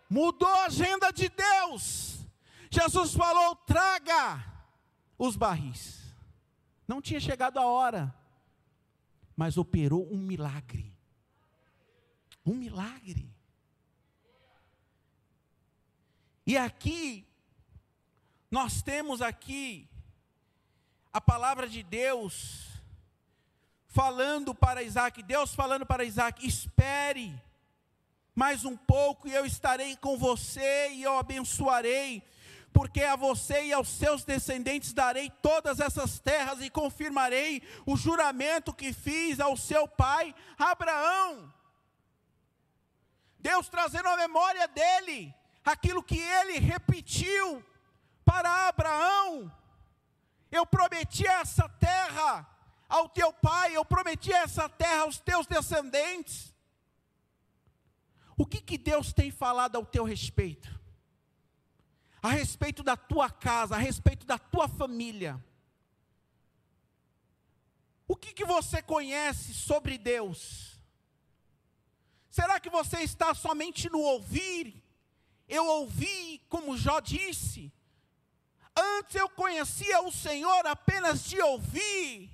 mudou 0.09 0.47
a 0.47 0.65
agenda 0.65 1.11
de 1.11 1.29
Deus. 1.29 2.16
Jesus 2.69 3.13
falou: 3.13 3.55
traga 3.55 4.43
os 5.17 5.35
barris. 5.35 6.13
Não 6.87 7.01
tinha 7.01 7.19
chegado 7.19 7.57
a 7.57 7.65
hora, 7.65 8.13
mas 9.35 9.57
operou 9.57 10.07
um 10.11 10.17
milagre. 10.17 10.95
Um 12.45 12.53
milagre. 12.53 13.29
E 16.45 16.57
aqui, 16.57 17.27
nós 18.49 18.81
temos 18.81 19.21
aqui 19.21 19.89
a 21.11 21.19
palavra 21.19 21.67
de 21.67 21.83
Deus 21.83 22.67
falando 23.87 24.55
para 24.55 24.81
Isaac, 24.81 25.21
Deus 25.23 25.53
falando 25.53 25.85
para 25.85 26.05
Isaac: 26.05 26.47
espere 26.47 27.41
mais 28.37 28.63
um 28.63 28.77
pouco 28.77 29.27
e 29.27 29.33
eu 29.33 29.47
estarei 29.47 29.97
com 29.97 30.15
você 30.15 30.91
e 30.91 31.01
eu 31.01 31.17
abençoarei, 31.17 32.21
porque 32.71 33.01
a 33.01 33.15
você 33.15 33.65
e 33.65 33.73
aos 33.73 33.89
seus 33.89 34.23
descendentes 34.23 34.93
darei 34.93 35.29
todas 35.41 35.79
essas 35.79 36.19
terras 36.19 36.61
e 36.61 36.69
confirmarei 36.69 37.61
o 37.85 37.97
juramento 37.97 38.73
que 38.73 38.93
fiz 38.93 39.39
ao 39.39 39.57
seu 39.57 39.87
pai 39.87 40.33
Abraão. 40.57 41.51
Deus 43.39 43.69
trazendo 43.69 44.09
a 44.09 44.17
memória 44.17 44.67
dele, 44.67 45.33
aquilo 45.63 46.03
que 46.03 46.19
ele 46.19 46.59
repetiu 46.59 47.63
para 48.25 48.67
Abraão. 48.67 49.51
Eu 50.51 50.65
prometi 50.65 51.25
essa 51.25 51.67
terra 51.69 52.47
ao 52.87 53.09
teu 53.09 53.33
pai, 53.33 53.75
eu 53.75 53.83
prometi 53.83 54.31
essa 54.31 54.69
terra 54.69 55.01
aos 55.01 55.19
teus 55.19 55.45
descendentes. 55.45 56.53
O 58.37 58.45
que, 58.45 58.61
que 58.61 58.77
Deus 58.77 59.11
tem 59.11 59.31
falado 59.31 59.75
ao 59.75 59.85
teu 59.85 60.03
respeito? 60.03 60.76
A 62.21 62.29
respeito 62.29 62.83
da 62.83 62.97
tua 62.97 63.29
casa, 63.29 63.75
a 63.75 63.79
respeito 63.79 64.25
da 64.25 64.37
tua 64.37 64.67
família. 64.67 65.43
O 68.07 68.15
que, 68.15 68.33
que 68.33 68.45
você 68.45 68.81
conhece 68.81 69.53
sobre 69.53 69.97
Deus? 69.97 70.79
Será 72.29 72.59
que 72.59 72.69
você 72.69 72.99
está 73.01 73.33
somente 73.33 73.89
no 73.89 73.99
ouvir? 73.99 74.83
Eu 75.47 75.65
ouvi, 75.65 76.41
como 76.49 76.77
Jó 76.77 76.99
disse. 76.99 77.73
Antes 78.75 79.15
eu 79.15 79.27
conhecia 79.29 80.01
o 80.01 80.11
Senhor 80.11 80.67
apenas 80.67 81.23
de 81.23 81.41
ouvir, 81.41 82.29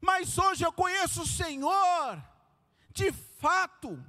mas 0.00 0.38
hoje 0.38 0.64
eu 0.64 0.72
conheço 0.72 1.22
o 1.22 1.26
Senhor 1.26 2.22
de 2.92 3.10
fato. 3.12 4.02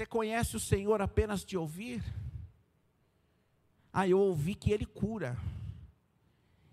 Você 0.00 0.06
conhece 0.06 0.56
o 0.56 0.60
Senhor 0.60 1.02
apenas 1.02 1.44
de 1.44 1.58
ouvir? 1.58 2.02
Ah, 3.92 4.08
eu 4.08 4.18
ouvi 4.18 4.54
que 4.54 4.72
Ele 4.72 4.86
cura. 4.86 5.36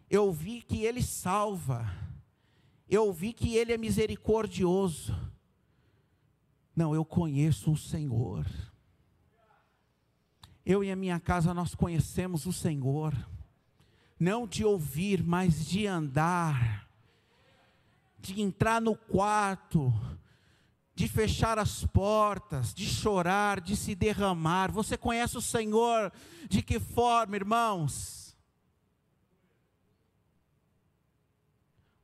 Eu 0.10 0.28
ouvi 0.28 0.62
que 0.62 0.86
Ele 0.86 1.04
salva. 1.04 1.94
Eu 2.88 3.08
ouvi 3.08 3.34
que 3.34 3.58
Ele 3.58 3.74
é 3.74 3.78
misericordioso. 3.78 5.14
Não, 6.74 6.96
eu 6.96 7.04
conheço 7.04 7.74
o 7.74 7.78
Senhor. 7.78 8.46
Eu 10.66 10.82
e 10.82 10.90
a 10.90 10.96
minha 10.96 11.20
casa 11.20 11.54
nós 11.54 11.76
conhecemos 11.76 12.46
o 12.46 12.54
Senhor. 12.54 13.14
Não 14.18 14.48
de 14.48 14.64
ouvir, 14.64 15.22
mas 15.22 15.66
de 15.66 15.86
andar. 15.86 16.88
De 18.18 18.42
entrar 18.42 18.80
no 18.80 18.96
quarto 18.96 19.94
de 20.98 21.08
fechar 21.08 21.60
as 21.60 21.86
portas, 21.86 22.74
de 22.74 22.88
chorar, 22.88 23.62
de 23.62 23.76
se 23.76 23.94
derramar. 23.94 24.72
Você 24.72 24.98
conhece 24.98 25.38
o 25.38 25.42
Senhor 25.42 26.12
de 26.50 26.64
que 26.64 26.80
forma, 26.80 27.36
irmãos? 27.36 28.27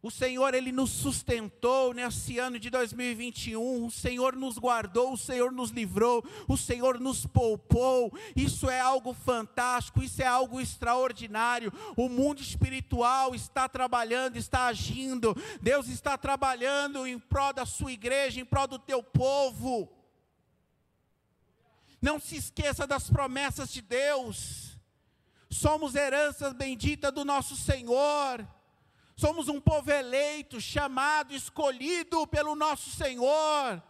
O 0.04 0.12
Senhor, 0.12 0.54
Ele 0.54 0.74
nos 0.74 0.90
sustentou 0.90 1.94
nesse 1.94 2.38
ano 2.38 2.60
de 2.60 2.70
2021, 2.70 3.86
o 3.86 3.90
Senhor 3.90 4.36
nos 4.36 4.58
guardou, 4.58 5.14
o 5.14 5.18
Senhor 5.18 5.50
nos 5.50 5.70
livrou, 5.70 6.22
o 6.46 6.58
Senhor 6.58 7.00
nos 7.00 7.26
poupou. 7.26 8.14
Isso 8.36 8.70
é 8.70 8.82
algo 8.82 9.14
fantástico, 9.14 10.04
isso 10.04 10.22
é 10.22 10.26
algo 10.26 10.60
extraordinário. 10.60 11.72
O 11.96 12.10
mundo 12.10 12.42
espiritual 12.42 13.34
está 13.34 13.70
trabalhando, 13.70 14.36
está 14.36 14.66
agindo. 14.66 15.34
Deus 15.62 15.88
está 15.88 16.18
trabalhando 16.18 17.08
em 17.08 17.18
prol 17.18 17.54
da 17.54 17.66
sua 17.66 17.94
igreja, 17.94 18.42
em 18.42 18.46
prol 18.46 18.68
do 18.68 18.80
teu 18.80 19.02
povo. 19.02 19.90
Não 22.02 22.20
se 22.20 22.36
esqueça 22.36 22.86
das 22.86 23.10
promessas 23.10 23.72
de 23.72 23.82
Deus. 23.82 24.78
Somos 25.50 25.96
herança 25.96 26.54
bendita 26.54 27.10
do 27.10 27.24
nosso 27.24 27.56
Senhor. 27.56 28.46
Somos 29.16 29.48
um 29.48 29.62
povo 29.62 29.92
eleito, 29.92 30.60
chamado, 30.60 31.34
escolhido 31.34 32.26
pelo 32.28 32.56
nosso 32.56 32.90
Senhor. 32.90 33.82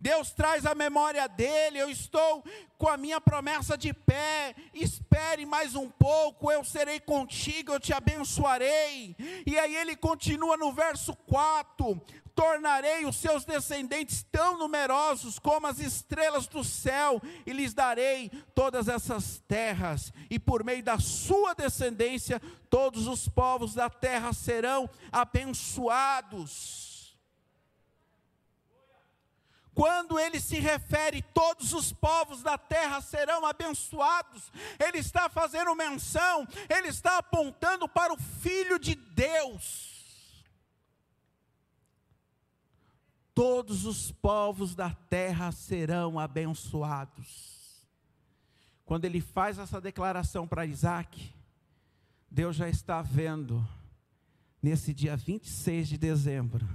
Deus 0.00 0.30
traz 0.30 0.64
a 0.64 0.76
memória 0.76 1.26
dele, 1.28 1.78
eu 1.78 1.90
estou 1.90 2.44
com 2.76 2.88
a 2.88 2.96
minha 2.96 3.20
promessa 3.20 3.76
de 3.76 3.92
pé, 3.92 4.54
espere 4.72 5.44
mais 5.44 5.74
um 5.74 5.90
pouco, 5.90 6.52
eu 6.52 6.62
serei 6.62 7.00
contigo, 7.00 7.72
eu 7.72 7.80
te 7.80 7.92
abençoarei. 7.92 9.16
E 9.44 9.58
aí 9.58 9.74
ele 9.74 9.96
continua 9.96 10.56
no 10.56 10.72
verso 10.72 11.16
4: 11.26 12.00
tornarei 12.38 13.04
os 13.04 13.16
seus 13.16 13.44
descendentes 13.44 14.24
tão 14.30 14.56
numerosos 14.56 15.40
como 15.40 15.66
as 15.66 15.80
estrelas 15.80 16.46
do 16.46 16.62
céu, 16.62 17.20
e 17.44 17.52
lhes 17.52 17.74
darei 17.74 18.30
todas 18.54 18.86
essas 18.86 19.42
terras, 19.48 20.12
e 20.30 20.38
por 20.38 20.62
meio 20.62 20.84
da 20.84 21.00
sua 21.00 21.52
descendência, 21.52 22.40
todos 22.70 23.08
os 23.08 23.28
povos 23.28 23.74
da 23.74 23.90
terra 23.90 24.32
serão 24.32 24.88
abençoados. 25.10 27.18
Quando 29.74 30.16
ele 30.16 30.38
se 30.38 30.60
refere, 30.60 31.22
todos 31.34 31.72
os 31.72 31.92
povos 31.92 32.40
da 32.40 32.56
terra 32.56 33.00
serão 33.00 33.44
abençoados, 33.44 34.52
ele 34.78 34.98
está 34.98 35.28
fazendo 35.28 35.74
menção, 35.74 36.46
ele 36.68 36.86
está 36.86 37.18
apontando 37.18 37.88
para 37.88 38.12
o 38.12 38.18
Filho 38.40 38.78
de 38.78 38.94
Deus. 38.94 39.97
Todos 43.38 43.84
os 43.84 44.10
povos 44.10 44.74
da 44.74 44.90
terra 44.90 45.52
serão 45.52 46.18
abençoados. 46.18 47.86
Quando 48.84 49.04
ele 49.04 49.20
faz 49.20 49.60
essa 49.60 49.80
declaração 49.80 50.44
para 50.44 50.66
Isaac, 50.66 51.32
Deus 52.28 52.56
já 52.56 52.68
está 52.68 53.00
vendo, 53.00 53.64
nesse 54.60 54.92
dia 54.92 55.16
26 55.16 55.86
de 55.86 55.96
dezembro, 55.96 56.68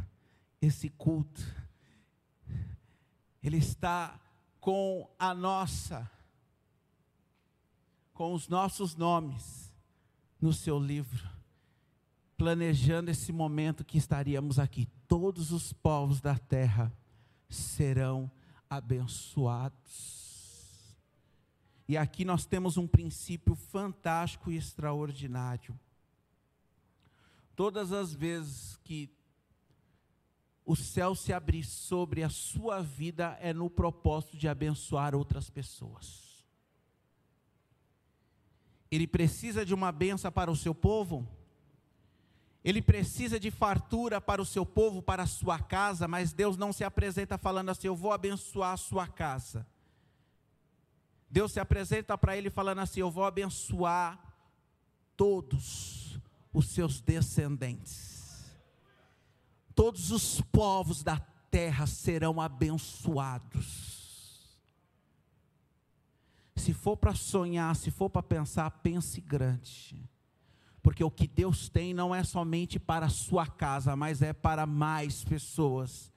esse 0.62 0.88
culto 0.88 1.41
ele 3.43 3.58
está 3.58 4.17
com 4.62 5.13
a 5.19 5.34
nossa, 5.34 6.10
com 8.13 8.34
os 8.34 8.47
nossos 8.47 8.95
nomes 8.95 9.69
no 10.39 10.54
seu 10.54 10.80
livro, 10.80 11.30
planejando 12.38 13.12
esse 13.12 13.34
momento 13.34 13.84
que 13.84 13.97
estaríamos 13.97 14.60
aqui. 14.60 14.88
Todos 15.15 15.52
os 15.52 15.71
povos 15.71 16.19
da 16.19 16.36
terra 16.39 16.91
serão 17.47 18.32
abençoados. 18.67 19.78
E 21.88 21.95
aqui 21.95 22.26
nós 22.26 22.47
temos 22.47 22.78
um 22.78 22.88
princípio 22.88 23.54
fantástico 23.54 24.49
e 24.49 24.58
extraordinário. 24.58 25.80
Todas 27.56 27.91
as 27.91 28.12
vezes 28.12 28.76
que 28.78 29.08
o 30.65 30.76
céu 30.76 31.13
se 31.13 31.32
abrir 31.32 31.63
sobre 31.63 32.23
a 32.23 32.30
sua 32.30 32.82
vida 32.82 33.38
é 33.39 33.54
no 33.54 33.69
propósito 33.69 34.36
de 34.36 34.47
abençoar 34.47 35.13
outras 35.13 35.47
pessoas. 35.47 36.43
Ele 38.89 39.06
precisa 39.06 39.63
de 39.63 39.76
uma 39.76 39.91
benção 39.91 40.32
para 40.32 40.49
o 40.49 40.56
seu 40.56 40.73
povo? 40.73 41.28
Ele 42.63 42.82
precisa 42.82 43.38
de 43.39 43.52
fartura 43.52 44.21
para 44.21 44.41
o 44.41 44.45
seu 44.45 44.65
povo, 44.65 45.02
para 45.02 45.23
a 45.23 45.28
sua 45.28 45.60
casa, 45.60 46.08
mas 46.08 46.32
Deus 46.32 46.56
não 46.56 46.71
se 46.71 46.84
apresenta 46.84 47.38
falando 47.38 47.69
assim: 47.69 47.88
Eu 47.88 47.95
vou 47.95 48.13
abençoar 48.13 48.71
a 48.71 48.78
sua 48.78 49.06
casa. 49.06 49.67
Deus 51.30 51.52
se 51.52 51.60
apresenta 51.60 52.17
para 52.17 52.38
ele 52.38 52.49
falando 52.49 52.80
assim: 52.80 53.02
Eu 53.02 53.12
vou 53.12 53.26
abençoar 53.26 54.17
todos 55.17 56.17
os 56.54 56.69
seus 56.69 57.02
descendentes. 57.02 58.23
Todos 59.76 60.12
os 60.12 60.39
povos 60.39 61.04
da 61.04 61.19
terra 61.52 61.86
serão 61.86 62.39
abençoados. 62.39 63.91
Se 66.56 66.73
for 66.73 66.95
para 66.95 67.13
sonhar, 67.13 67.76
se 67.76 67.91
for 67.91 68.10
para 68.10 68.23
pensar, 68.23 68.71
pense 68.71 69.19
grande 69.19 70.12
porque 70.84 71.04
o 71.04 71.10
que 71.10 71.28
Deus 71.28 71.69
tem 71.69 71.93
não 71.93 72.13
é 72.13 72.24
somente 72.24 72.78
para 72.78 73.06
a 73.06 73.10
sua 73.10 73.48
casa, 73.48 73.96
mas 73.96 74.22
é 74.22 74.34
para 74.34 74.67
mais 74.67 75.24
pessoas. 75.24 76.12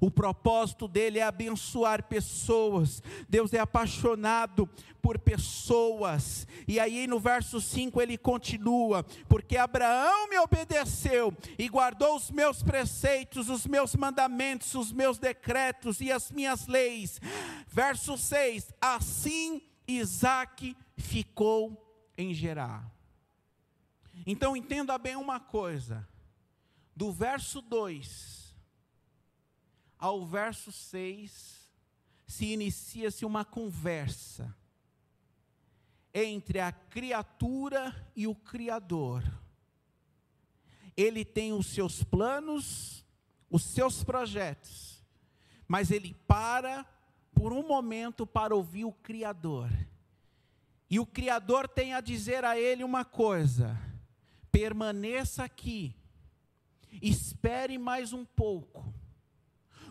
O 0.00 0.10
propósito 0.10 0.88
dele 0.88 1.18
é 1.18 1.22
abençoar 1.22 2.04
pessoas. 2.04 3.02
Deus 3.28 3.52
é 3.52 3.58
apaixonado 3.58 4.68
por 5.00 5.18
pessoas. 5.18 6.46
E 6.66 6.80
aí 6.80 7.06
no 7.06 7.20
verso 7.20 7.60
5 7.60 8.00
ele 8.00 8.18
continua: 8.18 9.04
Porque 9.28 9.56
Abraão 9.56 10.28
me 10.28 10.38
obedeceu 10.38 11.34
e 11.58 11.68
guardou 11.68 12.16
os 12.16 12.30
meus 12.30 12.62
preceitos, 12.62 13.48
os 13.48 13.66
meus 13.66 13.94
mandamentos, 13.94 14.74
os 14.74 14.92
meus 14.92 15.18
decretos 15.18 16.00
e 16.00 16.10
as 16.10 16.30
minhas 16.30 16.66
leis. 16.66 17.20
Verso 17.68 18.16
6: 18.16 18.72
Assim 18.80 19.62
Isaac 19.86 20.76
ficou 20.96 21.86
em 22.16 22.32
Gerar. 22.32 22.99
Então 24.26 24.56
entenda 24.56 24.96
bem 24.98 25.16
uma 25.16 25.40
coisa: 25.40 26.06
do 26.94 27.12
verso 27.12 27.60
2 27.60 28.40
ao 29.98 30.24
verso 30.24 30.72
6 30.72 31.70
se 32.26 32.46
inicia-se 32.46 33.26
uma 33.26 33.44
conversa 33.44 34.56
entre 36.14 36.58
a 36.58 36.72
criatura 36.72 37.94
e 38.16 38.26
o 38.26 38.34
Criador. 38.34 39.22
Ele 40.96 41.24
tem 41.24 41.52
os 41.52 41.66
seus 41.66 42.02
planos, 42.02 43.04
os 43.50 43.62
seus 43.62 44.02
projetos, 44.02 45.04
mas 45.68 45.90
ele 45.90 46.14
para 46.26 46.86
por 47.32 47.52
um 47.52 47.66
momento 47.66 48.26
para 48.26 48.54
ouvir 48.54 48.84
o 48.84 48.92
Criador. 48.92 49.70
E 50.88 50.98
o 50.98 51.06
Criador 51.06 51.68
tem 51.68 51.94
a 51.94 52.00
dizer 52.00 52.44
a 52.44 52.58
ele 52.58 52.82
uma 52.82 53.04
coisa: 53.04 53.78
permaneça 54.50 55.44
aqui, 55.44 55.94
espere 57.00 57.78
mais 57.78 58.12
um 58.12 58.24
pouco. 58.24 58.92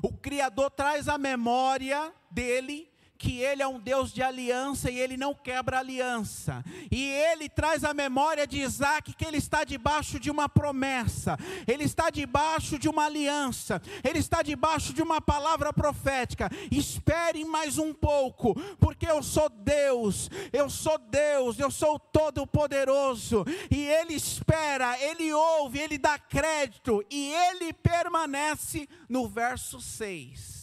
O 0.02 0.14
Criador 0.14 0.72
traz 0.72 1.08
a 1.08 1.18
memória 1.18 2.14
dele 2.32 2.90
que 3.20 3.42
ele 3.42 3.62
é 3.62 3.68
um 3.68 3.78
Deus 3.78 4.14
de 4.14 4.24
aliança 4.24 4.90
e 4.90 4.98
ele 4.98 5.18
não 5.18 5.36
quebra 5.36 5.80
aliança. 5.80 6.64
E 6.90 7.04
ele 7.04 7.50
traz 7.50 7.84
a 7.84 7.94
memória 7.94 8.48
de 8.48 8.62
Isaac 8.62 9.14
que 9.14 9.26
ele 9.26 9.38
está 9.38 9.66
debaixo 9.66 10.18
de 10.18 10.32
uma 10.32 10.48
promessa, 10.48 11.38
ele 11.68 11.84
está 11.84 12.10
debaixo 12.10 12.80
de 12.80 12.88
uma 12.88 13.06
aliança, 13.06 13.82
ele 14.08 14.20
está 14.20 14.42
debaixo 14.42 14.94
de 14.94 15.02
uma 15.02 15.20
palavra 15.20 15.74
profética. 15.74 16.50
Espere 16.72 17.44
mais 17.44 17.78
um 17.78 17.94
pouco, 17.94 18.56
porque 18.80 19.06
eu 19.06 19.22
sou 19.22 19.50
Deus, 19.50 20.30
eu 20.54 20.70
sou 20.70 20.98
Deus, 20.98 21.60
eu 21.60 21.70
sou 21.70 22.00
todo-poderoso. 22.00 23.44
E 23.70 23.86
ele 23.86 24.14
espera, 24.14 24.98
ele 24.98 25.34
ouve, 25.34 25.80
ele 25.80 25.98
dá 25.98 26.18
crédito 26.18 27.04
e 27.12 27.34
ele 27.34 27.74
permanece 27.74 28.88
no 29.10 29.28
verso 29.28 29.82
6 29.82 30.59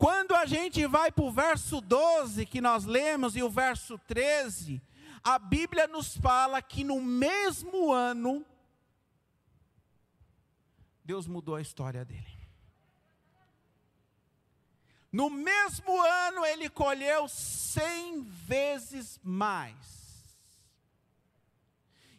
quando 0.00 0.34
a 0.34 0.46
gente 0.46 0.86
vai 0.86 1.12
para 1.12 1.24
o 1.24 1.30
verso 1.30 1.78
12 1.78 2.46
que 2.46 2.58
nós 2.58 2.86
lemos 2.86 3.36
e 3.36 3.42
o 3.42 3.50
verso 3.50 3.98
13, 3.98 4.80
a 5.22 5.38
Bíblia 5.38 5.86
nos 5.86 6.16
fala 6.16 6.62
que 6.62 6.82
no 6.82 7.02
mesmo 7.02 7.92
ano, 7.92 8.42
Deus 11.04 11.26
mudou 11.26 11.54
a 11.54 11.60
história 11.60 12.02
dele. 12.02 12.40
No 15.12 15.28
mesmo 15.28 16.00
ano, 16.00 16.46
ele 16.46 16.70
colheu 16.70 17.28
cem 17.28 18.22
vezes 18.22 19.20
mais. 19.22 20.40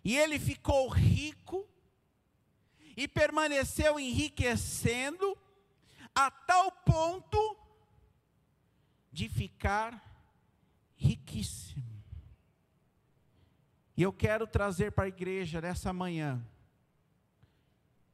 E 0.04 0.16
ele 0.16 0.38
ficou 0.38 0.88
rico 0.88 1.68
e 2.96 3.08
permaneceu 3.08 4.00
enriquecendo 4.00 5.36
a 6.14 6.30
tal 6.30 6.72
ponto 6.72 7.61
de 9.12 9.28
ficar 9.28 10.02
riquíssimo. 10.96 12.02
E 13.98 14.02
eu 14.02 14.14
quero 14.14 14.48
trazer 14.48 14.92
para 14.92 15.06
a 15.06 15.10
igreja 15.10 15.60
nessa 15.60 15.92
manhã. 15.92 16.42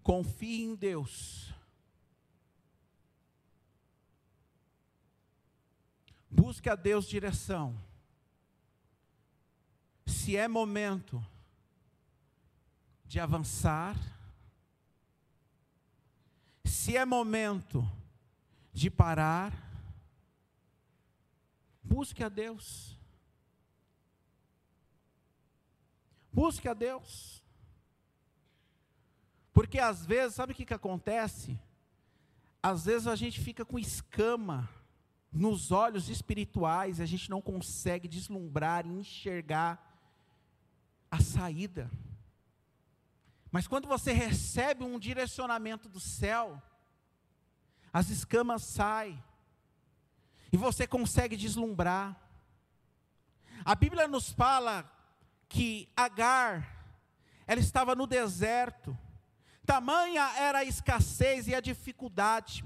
Confie 0.01 0.63
em 0.63 0.75
Deus. 0.75 1.53
Busque 6.29 6.69
a 6.69 6.75
Deus 6.75 7.07
direção. 7.07 7.79
Se 10.05 10.35
é 10.35 10.47
momento 10.47 11.25
de 13.05 13.19
avançar, 13.19 13.95
se 16.65 16.97
é 16.97 17.05
momento 17.05 17.89
de 18.73 18.89
parar, 18.89 19.66
Busque 21.87 22.21
a 22.21 22.27
Deus. 22.27 22.99
Busque 26.31 26.67
a 26.67 26.73
Deus. 26.73 27.41
Porque 29.53 29.79
às 29.79 30.05
vezes, 30.05 30.35
sabe 30.35 30.51
o 30.51 30.55
que, 30.55 30.65
que 30.65 30.73
acontece? 30.73 31.57
Às 32.61 32.85
vezes 32.85 33.07
a 33.07 33.15
gente 33.15 33.39
fica 33.39 33.63
com 33.63 33.79
escama 33.79 34.69
nos 35.31 35.71
olhos 35.71 36.09
espirituais, 36.09 36.99
a 36.99 37.05
gente 37.05 37.29
não 37.29 37.41
consegue 37.41 38.07
deslumbrar 38.07 38.85
e 38.85 38.89
enxergar 38.89 39.71
a 41.09 41.21
saída. 41.21 41.89
Mas 43.49 43.65
quando 43.65 43.87
você 43.87 44.11
recebe 44.11 44.83
um 44.83 44.99
direcionamento 44.99 45.87
do 45.87 46.01
céu, 46.01 46.61
as 47.93 48.09
escamas 48.09 48.63
saem, 48.63 49.23
e 50.51 50.57
você 50.57 50.87
consegue 50.87 51.35
deslumbrar. 51.35 52.15
A 53.65 53.75
Bíblia 53.75 54.07
nos 54.07 54.31
fala 54.31 54.89
que 55.49 55.89
Agar, 55.95 56.67
ela 57.45 57.59
estava 57.59 57.95
no 57.95 58.07
deserto, 58.07 58.97
tamanha 59.65 60.23
era 60.37 60.59
a 60.59 60.63
escassez 60.63 61.47
e 61.47 61.55
a 61.55 61.59
dificuldade, 61.59 62.63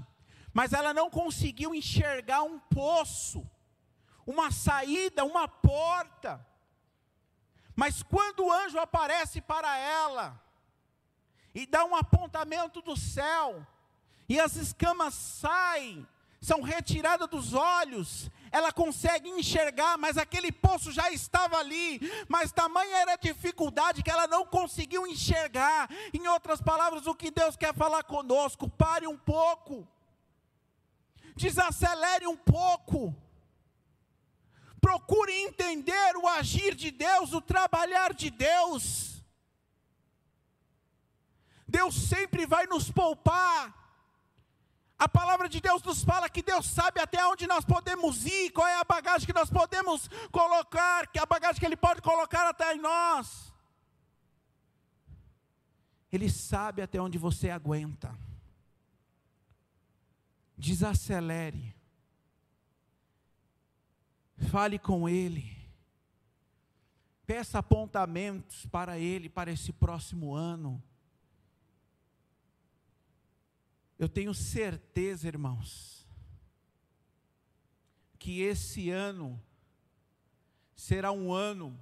mas 0.52 0.72
ela 0.72 0.92
não 0.92 1.10
conseguiu 1.10 1.74
enxergar 1.74 2.42
um 2.42 2.58
poço, 2.58 3.48
uma 4.26 4.50
saída, 4.50 5.24
uma 5.24 5.48
porta. 5.48 6.44
Mas 7.74 8.02
quando 8.02 8.44
o 8.44 8.52
anjo 8.52 8.78
aparece 8.78 9.40
para 9.40 9.76
ela 9.76 10.40
e 11.54 11.66
dá 11.66 11.84
um 11.84 11.96
apontamento 11.96 12.80
do 12.82 12.96
céu, 12.96 13.66
e 14.28 14.38
as 14.38 14.56
escamas 14.56 15.14
saem, 15.14 16.06
são 16.42 16.60
retiradas 16.60 17.28
dos 17.28 17.54
olhos, 17.54 18.28
ela 18.50 18.72
consegue 18.72 19.30
enxergar, 19.30 19.96
mas 19.96 20.18
aquele 20.18 20.50
poço 20.50 20.90
já 20.90 21.08
estava 21.08 21.56
ali, 21.56 22.00
mas 22.28 22.50
tamanha 22.50 22.96
era 22.96 23.12
a 23.12 23.16
dificuldade 23.16 24.02
que 24.02 24.10
ela 24.10 24.26
não 24.26 24.44
conseguiu 24.44 25.06
enxergar. 25.06 25.88
Em 26.12 26.26
outras 26.26 26.60
palavras, 26.60 27.06
o 27.06 27.14
que 27.14 27.30
Deus 27.30 27.56
quer 27.56 27.72
falar 27.72 28.02
conosco, 28.02 28.68
pare 28.68 29.06
um 29.06 29.16
pouco, 29.16 29.86
desacelere 31.36 32.26
um 32.26 32.36
pouco, 32.36 33.14
procure 34.80 35.32
entender 35.32 36.16
o 36.16 36.26
agir 36.26 36.74
de 36.74 36.90
Deus, 36.90 37.32
o 37.32 37.40
trabalhar 37.40 38.12
de 38.12 38.30
Deus. 38.30 39.22
Deus 41.68 41.94
sempre 41.94 42.46
vai 42.46 42.66
nos 42.66 42.90
poupar 42.90 43.81
a 45.02 45.08
palavra 45.08 45.48
de 45.48 45.60
Deus 45.60 45.82
nos 45.82 46.04
fala 46.04 46.28
que 46.28 46.44
Deus 46.44 46.64
sabe 46.64 47.00
até 47.00 47.26
onde 47.26 47.44
nós 47.44 47.64
podemos 47.64 48.24
ir, 48.24 48.52
qual 48.52 48.68
é 48.68 48.78
a 48.78 48.84
bagagem 48.84 49.26
que 49.26 49.32
nós 49.32 49.50
podemos 49.50 50.08
colocar, 50.30 51.08
que 51.08 51.18
é 51.18 51.22
a 51.22 51.26
bagagem 51.26 51.58
que 51.58 51.66
Ele 51.66 51.76
pode 51.76 52.00
colocar 52.00 52.48
até 52.48 52.72
em 52.72 52.80
nós. 52.80 53.52
Ele 56.12 56.30
sabe 56.30 56.82
até 56.82 57.00
onde 57.00 57.18
você 57.18 57.50
aguenta. 57.50 58.16
Desacelere. 60.56 61.74
Fale 64.52 64.78
com 64.78 65.08
Ele. 65.08 65.50
Peça 67.26 67.58
apontamentos 67.58 68.66
para 68.66 69.00
Ele, 69.00 69.28
para 69.28 69.50
esse 69.50 69.72
próximo 69.72 70.32
ano. 70.32 70.80
Eu 74.02 74.08
tenho 74.08 74.34
certeza, 74.34 75.28
irmãos, 75.28 76.04
que 78.18 78.40
esse 78.40 78.90
ano 78.90 79.40
será 80.74 81.12
um 81.12 81.32
ano 81.32 81.78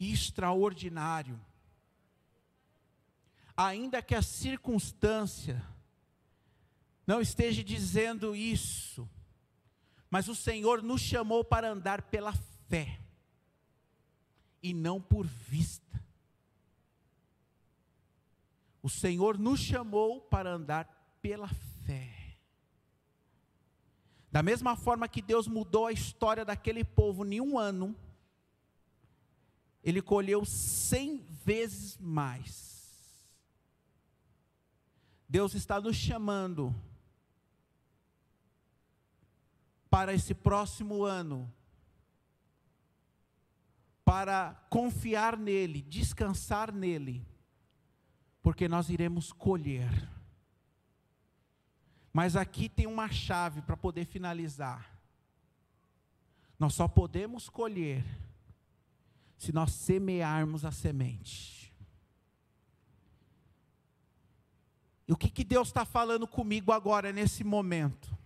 extraordinário. 0.00 1.40
Ainda 3.56 4.02
que 4.02 4.16
a 4.16 4.20
circunstância 4.20 5.64
não 7.06 7.20
esteja 7.20 7.62
dizendo 7.62 8.34
isso, 8.34 9.08
mas 10.10 10.26
o 10.26 10.34
Senhor 10.34 10.82
nos 10.82 11.00
chamou 11.00 11.44
para 11.44 11.70
andar 11.70 12.02
pela 12.02 12.32
fé 12.68 12.98
e 14.60 14.74
não 14.74 15.00
por 15.00 15.24
vista. 15.24 16.04
O 18.82 18.90
Senhor 18.90 19.38
nos 19.38 19.60
chamou 19.60 20.20
para 20.20 20.50
andar 20.50 20.99
pela 21.22 21.48
fé. 21.84 22.20
Da 24.30 24.42
mesma 24.42 24.76
forma 24.76 25.08
que 25.08 25.20
Deus 25.20 25.48
mudou 25.48 25.86
a 25.86 25.92
história 25.92 26.44
daquele 26.44 26.84
povo 26.84 27.24
em 27.24 27.40
um 27.40 27.58
ano, 27.58 27.96
Ele 29.82 30.00
colheu 30.00 30.44
cem 30.44 31.18
vezes 31.44 31.96
mais. 31.98 32.70
Deus 35.28 35.54
está 35.54 35.80
nos 35.80 35.96
chamando 35.96 36.74
para 39.88 40.14
esse 40.14 40.34
próximo 40.34 41.04
ano 41.04 41.52
para 44.04 44.54
confiar 44.68 45.36
nele, 45.36 45.82
descansar 45.82 46.72
nele, 46.72 47.24
porque 48.42 48.68
nós 48.68 48.90
iremos 48.90 49.32
colher. 49.32 49.88
Mas 52.12 52.36
aqui 52.36 52.68
tem 52.68 52.86
uma 52.86 53.10
chave 53.10 53.62
para 53.62 53.76
poder 53.76 54.04
finalizar. 54.04 54.98
Nós 56.58 56.74
só 56.74 56.86
podemos 56.88 57.48
colher 57.48 58.04
se 59.36 59.52
nós 59.52 59.72
semearmos 59.72 60.64
a 60.64 60.70
semente. 60.70 61.74
E 65.08 65.12
o 65.12 65.16
que, 65.16 65.30
que 65.30 65.44
Deus 65.44 65.68
está 65.68 65.84
falando 65.84 66.26
comigo 66.26 66.72
agora, 66.72 67.12
nesse 67.12 67.42
momento? 67.42 68.16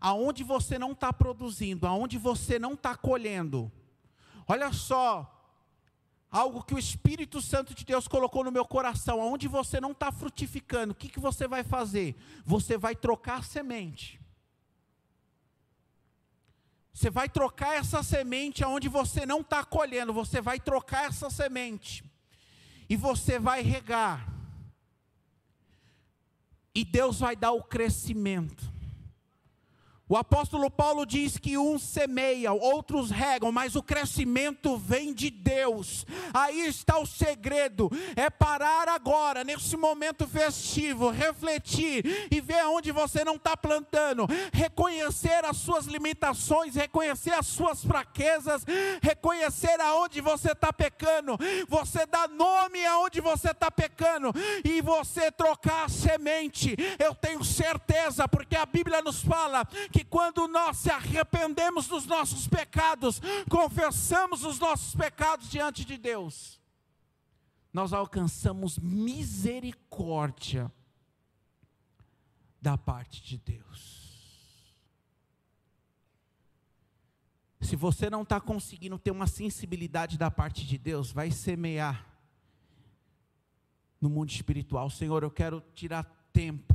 Aonde 0.00 0.42
você 0.42 0.78
não 0.78 0.92
está 0.92 1.12
produzindo, 1.12 1.86
aonde 1.86 2.18
você 2.18 2.58
não 2.58 2.74
está 2.74 2.96
colhendo, 2.96 3.70
Olha 4.46 4.72
só, 4.72 5.31
algo 6.32 6.64
que 6.64 6.74
o 6.74 6.78
Espírito 6.78 7.42
Santo 7.42 7.74
de 7.74 7.84
Deus 7.84 8.08
colocou 8.08 8.42
no 8.42 8.50
meu 8.50 8.64
coração, 8.64 9.20
aonde 9.20 9.46
você 9.46 9.78
não 9.78 9.92
está 9.92 10.10
frutificando, 10.10 10.92
o 10.92 10.96
que, 10.96 11.10
que 11.10 11.20
você 11.20 11.46
vai 11.46 11.62
fazer? 11.62 12.16
Você 12.42 12.78
vai 12.78 12.96
trocar 12.96 13.40
a 13.40 13.42
semente. 13.42 14.18
Você 16.94 17.10
vai 17.10 17.28
trocar 17.28 17.74
essa 17.74 18.02
semente 18.02 18.64
aonde 18.64 18.88
você 18.88 19.26
não 19.26 19.42
está 19.42 19.62
colhendo, 19.62 20.12
você 20.12 20.40
vai 20.40 20.58
trocar 20.58 21.04
essa 21.04 21.28
semente. 21.28 22.02
E 22.88 22.96
você 22.96 23.38
vai 23.38 23.60
regar. 23.60 24.26
E 26.74 26.82
Deus 26.84 27.20
vai 27.20 27.36
dar 27.36 27.52
o 27.52 27.62
crescimento. 27.62 28.72
O 30.12 30.16
apóstolo 30.18 30.70
Paulo 30.70 31.06
diz 31.06 31.38
que 31.38 31.56
uns 31.56 31.82
semeiam, 31.82 32.58
outros 32.58 33.10
regam, 33.10 33.50
mas 33.50 33.74
o 33.74 33.82
crescimento 33.82 34.76
vem 34.76 35.14
de 35.14 35.30
Deus. 35.30 36.04
Aí 36.34 36.66
está 36.66 36.98
o 36.98 37.06
segredo: 37.06 37.90
é 38.14 38.28
parar 38.28 38.90
agora, 38.90 39.42
nesse 39.42 39.74
momento 39.74 40.28
festivo, 40.28 41.08
refletir 41.08 42.28
e 42.30 42.42
ver 42.42 42.62
onde 42.66 42.92
você 42.92 43.24
não 43.24 43.36
está 43.36 43.56
plantando, 43.56 44.26
reconhecer 44.52 45.46
as 45.46 45.56
suas 45.56 45.86
limitações, 45.86 46.74
reconhecer 46.74 47.32
as 47.32 47.46
suas 47.46 47.82
fraquezas, 47.82 48.66
reconhecer 49.00 49.80
aonde 49.80 50.20
você 50.20 50.52
está 50.52 50.74
pecando, 50.74 51.38
você 51.66 52.04
dá 52.04 52.28
nome 52.28 52.84
aonde 52.84 53.22
você 53.22 53.52
está 53.52 53.70
pecando 53.70 54.30
e 54.62 54.82
você 54.82 55.32
trocar 55.32 55.86
a 55.86 55.88
semente. 55.88 56.76
Eu 56.98 57.14
tenho 57.14 57.42
certeza, 57.42 58.28
porque 58.28 58.56
a 58.56 58.66
Bíblia 58.66 59.00
nos 59.00 59.22
fala 59.22 59.64
que 59.90 60.01
que 60.02 60.08
quando 60.08 60.48
nós 60.48 60.78
se 60.78 60.90
arrependemos 60.90 61.86
dos 61.86 62.06
nossos 62.06 62.48
pecados, 62.48 63.20
confessamos 63.48 64.44
os 64.44 64.58
nossos 64.58 64.94
pecados 64.94 65.48
diante 65.48 65.84
de 65.84 65.96
Deus, 65.96 66.60
nós 67.72 67.92
alcançamos 67.92 68.78
misericórdia 68.78 70.70
da 72.60 72.76
parte 72.76 73.22
de 73.22 73.38
Deus. 73.38 74.02
Se 77.60 77.76
você 77.76 78.10
não 78.10 78.22
está 78.22 78.40
conseguindo 78.40 78.98
ter 78.98 79.12
uma 79.12 79.28
sensibilidade 79.28 80.18
da 80.18 80.30
parte 80.30 80.66
de 80.66 80.76
Deus, 80.76 81.12
vai 81.12 81.30
semear 81.30 82.06
no 84.00 84.10
mundo 84.10 84.30
espiritual. 84.30 84.90
Senhor, 84.90 85.22
eu 85.22 85.30
quero 85.30 85.62
tirar 85.74 86.04
tempo 86.32 86.71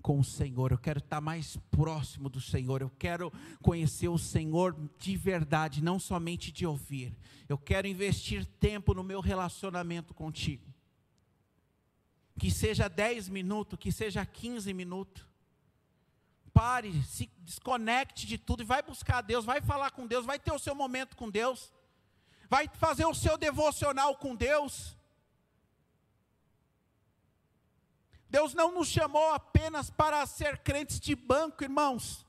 com 0.00 0.18
o 0.18 0.24
Senhor, 0.24 0.72
eu 0.72 0.78
quero 0.78 0.98
estar 0.98 1.20
mais 1.20 1.56
próximo 1.70 2.28
do 2.28 2.40
Senhor, 2.40 2.80
eu 2.82 2.90
quero 2.98 3.32
conhecer 3.62 4.08
o 4.08 4.18
Senhor 4.18 4.76
de 4.98 5.16
verdade, 5.16 5.82
não 5.82 5.98
somente 5.98 6.50
de 6.50 6.66
ouvir. 6.66 7.16
Eu 7.48 7.58
quero 7.58 7.86
investir 7.86 8.44
tempo 8.44 8.94
no 8.94 9.02
meu 9.02 9.20
relacionamento 9.20 10.14
contigo. 10.14 10.66
Que 12.38 12.50
seja 12.50 12.88
10 12.88 13.28
minutos, 13.28 13.78
que 13.78 13.92
seja 13.92 14.24
15 14.24 14.72
minutos. 14.72 15.24
Pare, 16.52 16.92
se 17.04 17.30
desconecte 17.40 18.26
de 18.26 18.38
tudo 18.38 18.62
e 18.62 18.66
vai 18.66 18.82
buscar 18.82 19.20
Deus, 19.20 19.44
vai 19.44 19.60
falar 19.60 19.90
com 19.90 20.06
Deus, 20.06 20.26
vai 20.26 20.38
ter 20.38 20.52
o 20.52 20.58
seu 20.58 20.74
momento 20.74 21.16
com 21.16 21.30
Deus, 21.30 21.72
vai 22.48 22.68
fazer 22.74 23.04
o 23.04 23.14
seu 23.14 23.38
devocional 23.38 24.16
com 24.16 24.34
Deus 24.34 24.96
Deus 28.30 28.54
não 28.54 28.72
nos 28.72 28.88
chamou 28.88 29.32
apenas 29.34 29.90
para 29.90 30.24
ser 30.24 30.58
crentes 30.58 31.00
de 31.00 31.14
banco, 31.16 31.64
irmãos. 31.64 32.24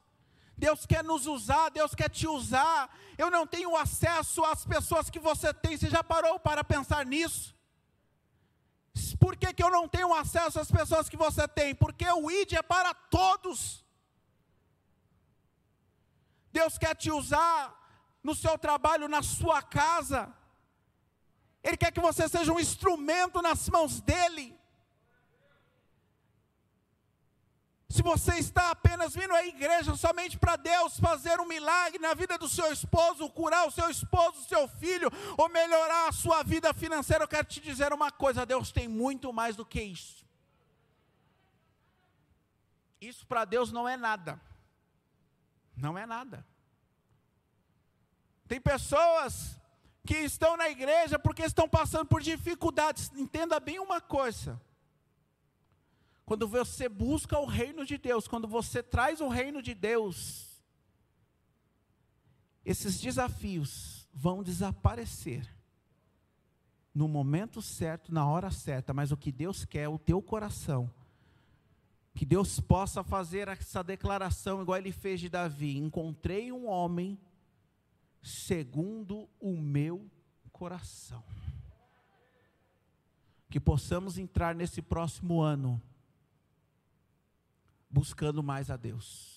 Deus 0.58 0.86
quer 0.86 1.04
nos 1.04 1.28
usar, 1.28 1.70
Deus 1.70 1.94
quer 1.94 2.10
te 2.10 2.28
usar. 2.28 2.96
Eu 3.18 3.30
não 3.30 3.46
tenho 3.46 3.76
acesso 3.76 4.44
às 4.44 4.66
pessoas 4.66 5.10
que 5.10 5.20
você 5.20 5.54
tem. 5.54 5.78
Você 5.78 5.90
já 5.90 6.04
parou 6.04 6.40
para 6.40 6.64
pensar 6.64 7.06
nisso? 7.06 7.56
Por 9.20 9.36
que, 9.38 9.54
que 9.54 9.64
eu 9.64 9.70
não 9.70 9.88
tenho 9.88 10.14
acesso 10.14 10.60
às 10.60 10.72
pessoas 10.72 11.08
que 11.08 11.18
você 11.18 11.48
tem? 11.48 11.74
Porque 11.74 12.08
o 12.10 12.30
ID 12.30 12.54
é 12.54 12.62
para 12.62 12.94
todos. 12.94 13.86
Deus 16.52 16.78
quer 16.78 16.96
te 16.96 17.12
usar 17.12 17.78
no 18.24 18.36
seu 18.36 18.58
trabalho, 18.58 19.08
na 19.08 19.22
sua 19.22 19.62
casa. 19.62 20.34
Ele 21.64 21.78
quer 21.78 21.92
que 21.92 22.00
você 22.00 22.28
seja 22.28 22.52
um 22.52 22.60
instrumento 22.60 23.42
nas 23.42 23.70
mãos 23.70 24.02
dEle. 24.02 24.60
Se 27.92 28.02
você 28.02 28.36
está 28.36 28.72
apenas 28.72 29.14
vindo 29.14 29.34
à 29.34 29.46
igreja 29.46 29.94
somente 29.98 30.40
para 30.40 30.56
Deus 30.56 30.98
fazer 30.98 31.42
um 31.42 31.46
milagre 31.46 32.00
na 32.00 32.14
vida 32.14 32.38
do 32.38 32.48
seu 32.48 32.72
esposo, 32.72 33.30
curar 33.30 33.68
o 33.68 33.72
seu 33.72 33.90
esposo, 33.90 34.40
o 34.40 34.48
seu 34.48 34.66
filho, 34.66 35.10
ou 35.38 35.50
melhorar 35.50 36.08
a 36.08 36.12
sua 36.14 36.42
vida 36.42 36.74
financeira, 36.74 37.26
eu 37.26 37.28
quero 37.28 37.46
te 37.46 37.60
dizer 37.60 37.92
uma 37.92 38.10
coisa: 38.10 38.46
Deus 38.46 38.72
tem 38.72 38.88
muito 38.88 39.34
mais 39.34 39.58
do 39.58 39.66
que 39.66 39.82
isso. 39.82 40.26
Isso 43.02 43.28
para 43.28 43.44
Deus 43.44 43.74
não 43.74 43.90
é 43.90 43.98
nada. 43.98 44.40
Não 45.76 45.98
é 45.98 46.06
nada. 46.06 46.46
Tem 48.48 48.62
pessoas 48.62 49.60
que 50.06 50.16
estão 50.20 50.56
na 50.56 50.70
igreja 50.70 51.20
porque 51.20 51.44
estão 51.44 51.68
passando 51.68 52.06
por 52.06 52.22
dificuldades. 52.22 53.12
Entenda 53.16 53.60
bem 53.60 53.80
uma 53.80 54.00
coisa 54.00 54.62
quando 56.32 56.48
você 56.48 56.88
busca 56.88 57.38
o 57.38 57.46
reino 57.46 57.86
de 57.86 57.98
Deus, 57.98 58.26
quando 58.26 58.48
você 58.48 58.82
traz 58.82 59.20
o 59.20 59.28
reino 59.28 59.62
de 59.62 59.74
Deus, 59.74 60.64
esses 62.64 63.02
desafios 63.02 64.08
vão 64.14 64.42
desaparecer 64.42 65.46
no 66.96 67.10
momento 67.10 67.62
certo, 67.62 68.14
na 68.14 68.26
hora 68.26 68.50
certa, 68.50 68.94
mas 68.94 69.12
o 69.12 69.18
que 69.18 69.30
Deus 69.30 69.66
quer 69.66 69.82
é 69.82 69.90
o 69.90 70.00
teu 70.00 70.22
coração. 70.22 70.90
Que 72.14 72.26
Deus 72.26 72.62
possa 72.62 73.04
fazer 73.04 73.50
essa 73.50 73.84
declaração, 73.84 74.62
igual 74.62 74.78
ele 74.78 74.94
fez 74.94 75.20
de 75.20 75.28
Davi: 75.28 75.78
Encontrei 75.78 76.50
um 76.50 76.66
homem 76.66 77.20
segundo 78.22 79.30
o 79.38 79.58
meu 79.58 80.10
coração. 80.50 81.26
Que 83.50 83.60
possamos 83.60 84.18
entrar 84.18 84.56
nesse 84.56 84.82
próximo 84.82 85.42
ano 85.42 85.82
buscando 87.92 88.42
mais 88.42 88.70
a 88.72 88.78
Deus. 88.78 89.30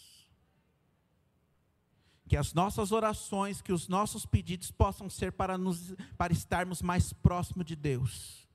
que 2.26 2.38
as 2.38 2.54
nossas 2.54 2.90
orações, 2.90 3.60
que 3.60 3.72
os 3.72 3.86
nossos 3.86 4.24
pedidos 4.24 4.70
possam 4.70 5.10
ser 5.10 5.32
para, 5.32 5.58
nos, 5.58 5.94
para 6.16 6.32
estarmos 6.32 6.80
mais 6.80 7.12
próximos 7.12 7.66
de 7.66 7.76
Deus. 7.76 8.48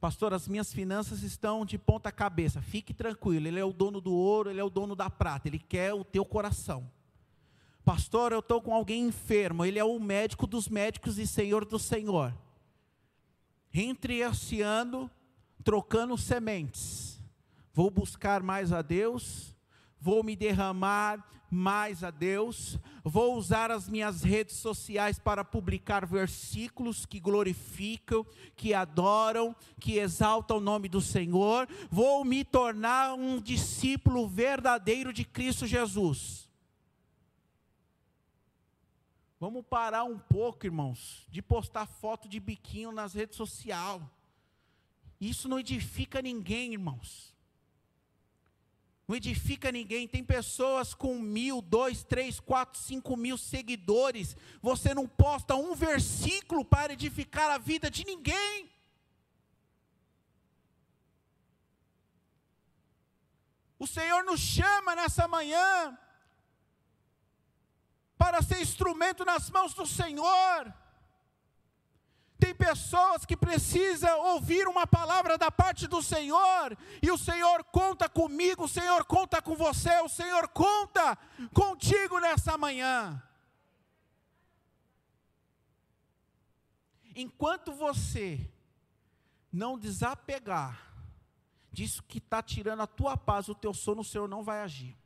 Pastor, 0.00 0.32
as 0.32 0.46
minhas 0.46 0.72
finanças 0.72 1.22
estão 1.22 1.66
de 1.66 1.76
ponta 1.76 2.12
cabeça. 2.12 2.62
Fique 2.62 2.94
tranquilo, 2.94 3.48
Ele 3.48 3.58
é 3.58 3.64
o 3.64 3.72
dono 3.72 4.00
do 4.00 4.12
ouro, 4.12 4.48
Ele 4.48 4.60
é 4.60 4.64
o 4.64 4.70
dono 4.70 4.94
da 4.94 5.10
prata, 5.10 5.48
Ele 5.48 5.58
quer 5.58 5.92
o 5.92 6.04
teu 6.04 6.24
coração. 6.24 6.88
Pastor, 7.84 8.30
eu 8.30 8.38
estou 8.38 8.62
com 8.62 8.72
alguém 8.72 9.08
enfermo, 9.08 9.64
Ele 9.64 9.78
é 9.78 9.84
o 9.84 9.98
médico 9.98 10.46
dos 10.46 10.68
médicos 10.68 11.18
e 11.18 11.26
Senhor 11.26 11.64
do 11.64 11.78
Senhor. 11.78 12.32
Entre 13.74 14.18
esse 14.18 14.62
ano, 14.62 15.10
trocando 15.64 16.16
sementes. 16.16 17.09
Vou 17.72 17.90
buscar 17.90 18.42
mais 18.42 18.72
a 18.72 18.82
Deus, 18.82 19.54
vou 20.00 20.24
me 20.24 20.34
derramar 20.34 21.24
mais 21.50 22.04
a 22.04 22.10
Deus, 22.10 22.78
vou 23.02 23.36
usar 23.36 23.70
as 23.70 23.88
minhas 23.88 24.22
redes 24.22 24.56
sociais 24.56 25.18
para 25.18 25.44
publicar 25.44 26.06
versículos 26.06 27.04
que 27.04 27.18
glorificam, 27.18 28.24
que 28.54 28.72
adoram, 28.72 29.54
que 29.80 29.98
exaltam 29.98 30.58
o 30.58 30.60
nome 30.60 30.88
do 30.88 31.00
Senhor, 31.00 31.68
vou 31.90 32.24
me 32.24 32.44
tornar 32.44 33.14
um 33.14 33.40
discípulo 33.40 34.28
verdadeiro 34.28 35.12
de 35.12 35.24
Cristo 35.24 35.66
Jesus. 35.66 36.48
Vamos 39.40 39.64
parar 39.64 40.04
um 40.04 40.18
pouco, 40.18 40.66
irmãos, 40.66 41.26
de 41.30 41.40
postar 41.40 41.86
foto 41.86 42.28
de 42.28 42.38
biquinho 42.38 42.92
nas 42.92 43.14
redes 43.14 43.36
sociais. 43.36 44.02
Isso 45.18 45.48
não 45.48 45.58
edifica 45.58 46.20
ninguém, 46.20 46.74
irmãos. 46.74 47.29
Não 49.10 49.16
edifica 49.16 49.72
ninguém. 49.72 50.06
Tem 50.06 50.22
pessoas 50.22 50.94
com 50.94 51.18
mil, 51.18 51.60
dois, 51.60 52.04
três, 52.04 52.38
quatro, 52.38 52.80
cinco 52.80 53.16
mil 53.16 53.36
seguidores. 53.36 54.36
Você 54.62 54.94
não 54.94 55.04
posta 55.04 55.56
um 55.56 55.74
versículo 55.74 56.64
para 56.64 56.92
edificar 56.92 57.50
a 57.50 57.58
vida 57.58 57.90
de 57.90 58.04
ninguém. 58.06 58.70
O 63.80 63.84
Senhor 63.84 64.22
nos 64.22 64.38
chama 64.38 64.94
nessa 64.94 65.26
manhã 65.26 65.98
para 68.16 68.40
ser 68.42 68.60
instrumento 68.60 69.24
nas 69.24 69.50
mãos 69.50 69.74
do 69.74 69.88
Senhor. 69.88 70.72
Tem 72.40 72.54
pessoas 72.54 73.26
que 73.26 73.36
precisam 73.36 74.18
ouvir 74.32 74.66
uma 74.66 74.86
palavra 74.86 75.36
da 75.36 75.50
parte 75.50 75.86
do 75.86 76.02
Senhor, 76.02 76.76
e 77.02 77.10
o 77.10 77.18
Senhor 77.18 77.62
conta 77.64 78.08
comigo, 78.08 78.64
o 78.64 78.68
Senhor 78.68 79.04
conta 79.04 79.42
com 79.42 79.54
você, 79.54 80.00
o 80.00 80.08
Senhor 80.08 80.48
conta 80.48 81.16
contigo 81.52 82.18
nessa 82.18 82.56
manhã. 82.56 83.22
Enquanto 87.14 87.72
você 87.72 88.50
não 89.52 89.78
desapegar 89.78 90.90
disso 91.70 92.02
que 92.02 92.18
está 92.18 92.42
tirando 92.42 92.80
a 92.80 92.86
tua 92.86 93.16
paz, 93.16 93.48
o 93.48 93.54
teu 93.54 93.74
sono, 93.74 94.00
o 94.00 94.04
Senhor 94.04 94.26
não 94.26 94.42
vai 94.42 94.62
agir 94.62 94.96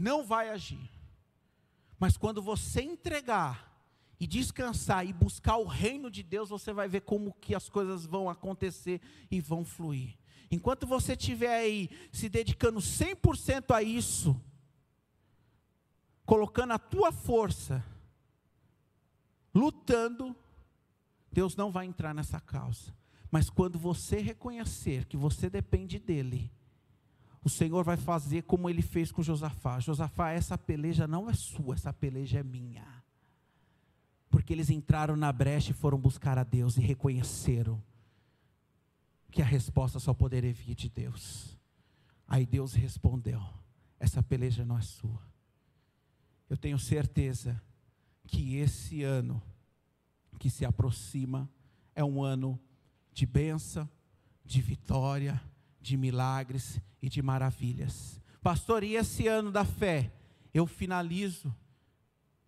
não 0.00 0.24
vai 0.24 0.48
agir. 0.48 0.90
Mas 1.98 2.16
quando 2.16 2.40
você 2.42 2.82
entregar 2.82 3.69
e 4.20 4.26
descansar 4.26 5.06
e 5.06 5.14
buscar 5.14 5.56
o 5.56 5.66
reino 5.66 6.10
de 6.10 6.22
Deus, 6.22 6.50
você 6.50 6.74
vai 6.74 6.86
ver 6.86 7.00
como 7.00 7.32
que 7.40 7.54
as 7.54 7.70
coisas 7.70 8.04
vão 8.04 8.28
acontecer 8.28 9.00
e 9.30 9.40
vão 9.40 9.64
fluir. 9.64 10.14
Enquanto 10.50 10.86
você 10.86 11.14
estiver 11.14 11.56
aí 11.56 11.88
se 12.12 12.28
dedicando 12.28 12.80
100% 12.80 13.74
a 13.74 13.82
isso, 13.82 14.38
colocando 16.26 16.72
a 16.74 16.78
tua 16.78 17.10
força, 17.10 17.82
lutando, 19.54 20.36
Deus 21.32 21.56
não 21.56 21.70
vai 21.70 21.86
entrar 21.86 22.14
nessa 22.14 22.38
causa. 22.40 22.94
Mas 23.30 23.48
quando 23.48 23.78
você 23.78 24.20
reconhecer 24.20 25.06
que 25.06 25.16
você 25.16 25.48
depende 25.48 25.98
dEle, 25.98 26.52
o 27.42 27.48
Senhor 27.48 27.82
vai 27.84 27.96
fazer 27.96 28.42
como 28.42 28.68
ele 28.68 28.82
fez 28.82 29.10
com 29.10 29.22
Josafá. 29.22 29.80
Josafá, 29.80 30.30
essa 30.30 30.58
peleja 30.58 31.06
não 31.06 31.30
é 31.30 31.32
sua, 31.32 31.74
essa 31.74 31.92
peleja 31.92 32.40
é 32.40 32.42
minha. 32.42 32.99
Porque 34.30 34.52
eles 34.52 34.70
entraram 34.70 35.16
na 35.16 35.30
brecha 35.30 35.72
e 35.72 35.74
foram 35.74 35.98
buscar 35.98 36.38
a 36.38 36.44
Deus 36.44 36.76
e 36.76 36.80
reconheceram 36.80 37.82
que 39.30 39.42
a 39.42 39.44
resposta 39.44 39.98
só 39.98 40.14
poderia 40.14 40.52
vir 40.52 40.74
de 40.74 40.88
Deus. 40.88 41.58
Aí 42.26 42.46
Deus 42.46 42.72
respondeu: 42.72 43.42
essa 43.98 44.22
peleja 44.22 44.64
não 44.64 44.78
é 44.78 44.82
sua. 44.82 45.20
Eu 46.48 46.56
tenho 46.56 46.78
certeza 46.78 47.60
que 48.26 48.56
esse 48.56 49.02
ano 49.02 49.42
que 50.38 50.48
se 50.48 50.64
aproxima 50.64 51.50
é 51.94 52.02
um 52.02 52.22
ano 52.22 52.58
de 53.12 53.26
bênção, 53.26 53.88
de 54.44 54.60
vitória, 54.60 55.40
de 55.80 55.96
milagres 55.96 56.80
e 57.02 57.08
de 57.08 57.20
maravilhas. 57.20 58.20
Pastor, 58.40 58.82
e 58.82 58.94
esse 58.94 59.28
ano 59.28 59.52
da 59.52 59.64
fé? 59.64 60.12
Eu 60.52 60.66
finalizo 60.66 61.54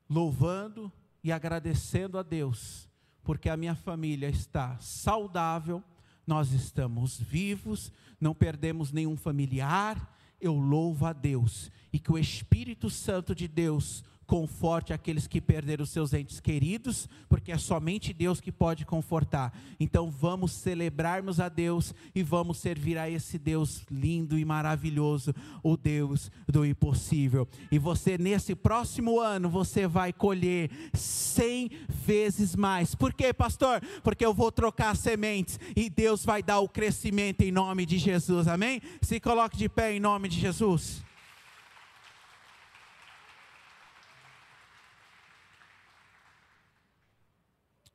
louvando 0.09 0.93
e 1.23 1.31
agradecendo 1.31 2.19
a 2.19 2.23
Deus, 2.23 2.89
porque 3.23 3.49
a 3.49 3.57
minha 3.57 3.75
família 3.75 4.29
está 4.29 4.77
saudável, 4.79 5.83
nós 6.27 6.53
estamos 6.53 7.21
vivos, 7.21 7.93
não 8.21 8.35
perdemos 8.35 8.93
nenhum 8.93 9.17
familiar. 9.17 10.17
Eu 10.41 10.55
louvo 10.57 11.07
a 11.07 11.13
Deus 11.13 11.71
e 11.93 11.99
que 11.99 12.11
o 12.11 12.19
Espírito 12.19 12.91
Santo 12.91 13.35
de 13.35 13.47
Deus 13.47 14.05
conforte 14.27 14.93
aqueles 14.93 15.27
que 15.27 15.41
perderam 15.41 15.85
seus 15.85 16.13
entes 16.13 16.41
queridos, 16.41 17.09
porque 17.29 17.53
é 17.53 17.59
somente 17.59 18.13
Deus 18.13 18.41
que 18.41 18.53
pode 18.53 18.85
confortar. 18.85 19.53
Então 19.79 20.11
vamos 20.11 20.53
celebrarmos 20.53 21.41
a 21.41 21.49
Deus 21.49 21.95
e 22.15 22.23
vamos 22.23 22.59
servir 22.59 22.99
a 22.99 23.09
esse 23.11 23.39
Deus 23.39 23.85
lindo 23.91 24.39
e 24.39 24.45
maravilhoso, 24.45 25.35
o 25.63 25.77
Deus 25.77 26.31
do 26.49 26.65
impossível. 26.65 27.49
E 27.71 27.79
você 27.79 28.17
nesse 28.17 28.55
próximo 28.55 29.21
ano 29.21 29.49
você 29.49 29.87
vai 29.87 30.13
colher 30.13 30.71
cem 30.95 31.71
vezes 31.89 32.57
mais. 32.57 32.95
Por 32.95 33.13
quê, 33.13 33.33
pastor? 33.33 33.83
Porque 34.03 34.25
eu 34.25 34.35
vou 34.35 34.51
trocar 34.51 34.97
sementes 34.97 35.59
e 35.77 35.91
Deus 35.91 36.25
vai 36.25 36.43
dar 36.43 36.61
o 36.61 36.69
crescimento 36.69 37.43
em 37.43 37.53
nome 37.53 37.85
de 37.85 37.99
Jesus. 37.99 38.49
Amém? 38.49 38.81
Se 39.01 39.21
coloque 39.21 39.57
de 39.57 39.69
pé 39.69 39.93
em 39.93 40.01
nome 40.01 40.29
de 40.29 40.41
Jesus. 40.41 41.03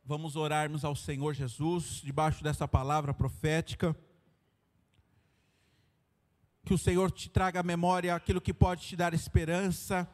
Vamos 0.09 0.37
orarmos 0.37 0.85
ao 0.85 0.95
Senhor 0.95 1.33
Jesus, 1.33 1.99
debaixo 2.01 2.41
dessa 2.41 2.65
palavra 2.65 3.13
profética. 3.13 3.93
Que 6.63 6.73
o 6.73 6.77
Senhor 6.77 7.11
te 7.11 7.29
traga 7.29 7.59
à 7.59 7.63
memória 7.63 8.15
aquilo 8.15 8.39
que 8.39 8.53
pode 8.53 8.87
te 8.87 8.95
dar 8.95 9.13
esperança. 9.13 10.07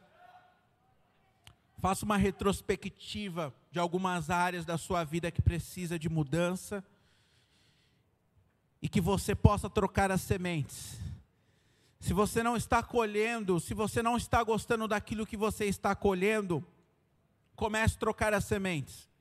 Faça 1.78 2.06
uma 2.06 2.18
retrospectiva 2.18 3.54
de 3.70 3.78
algumas 3.78 4.32
áreas 4.32 4.66
da 4.66 4.80
sua 4.80 5.04
vida 5.04 5.30
que 5.30 5.44
precisa 5.44 6.00
de 6.00 6.10
mudança. 6.10 6.84
E 8.82 8.90
que 8.90 9.00
você 9.00 9.36
possa 9.36 9.70
trocar 9.70 10.10
as 10.10 10.22
sementes. 10.22 10.98
Se 12.00 12.14
você 12.14 12.42
não 12.42 12.58
está 12.58 12.82
colhendo, 12.82 13.60
se 13.60 13.76
você 13.76 14.02
não 14.02 14.18
está 14.18 14.44
gostando 14.44 14.88
daquilo 14.88 15.28
que 15.28 15.38
você 15.38 15.66
está 15.66 15.94
colhendo, 15.94 16.66
comece 17.56 17.96
a 17.96 18.00
trocar 18.00 18.34
as 18.34 18.46
sementes 18.46 19.13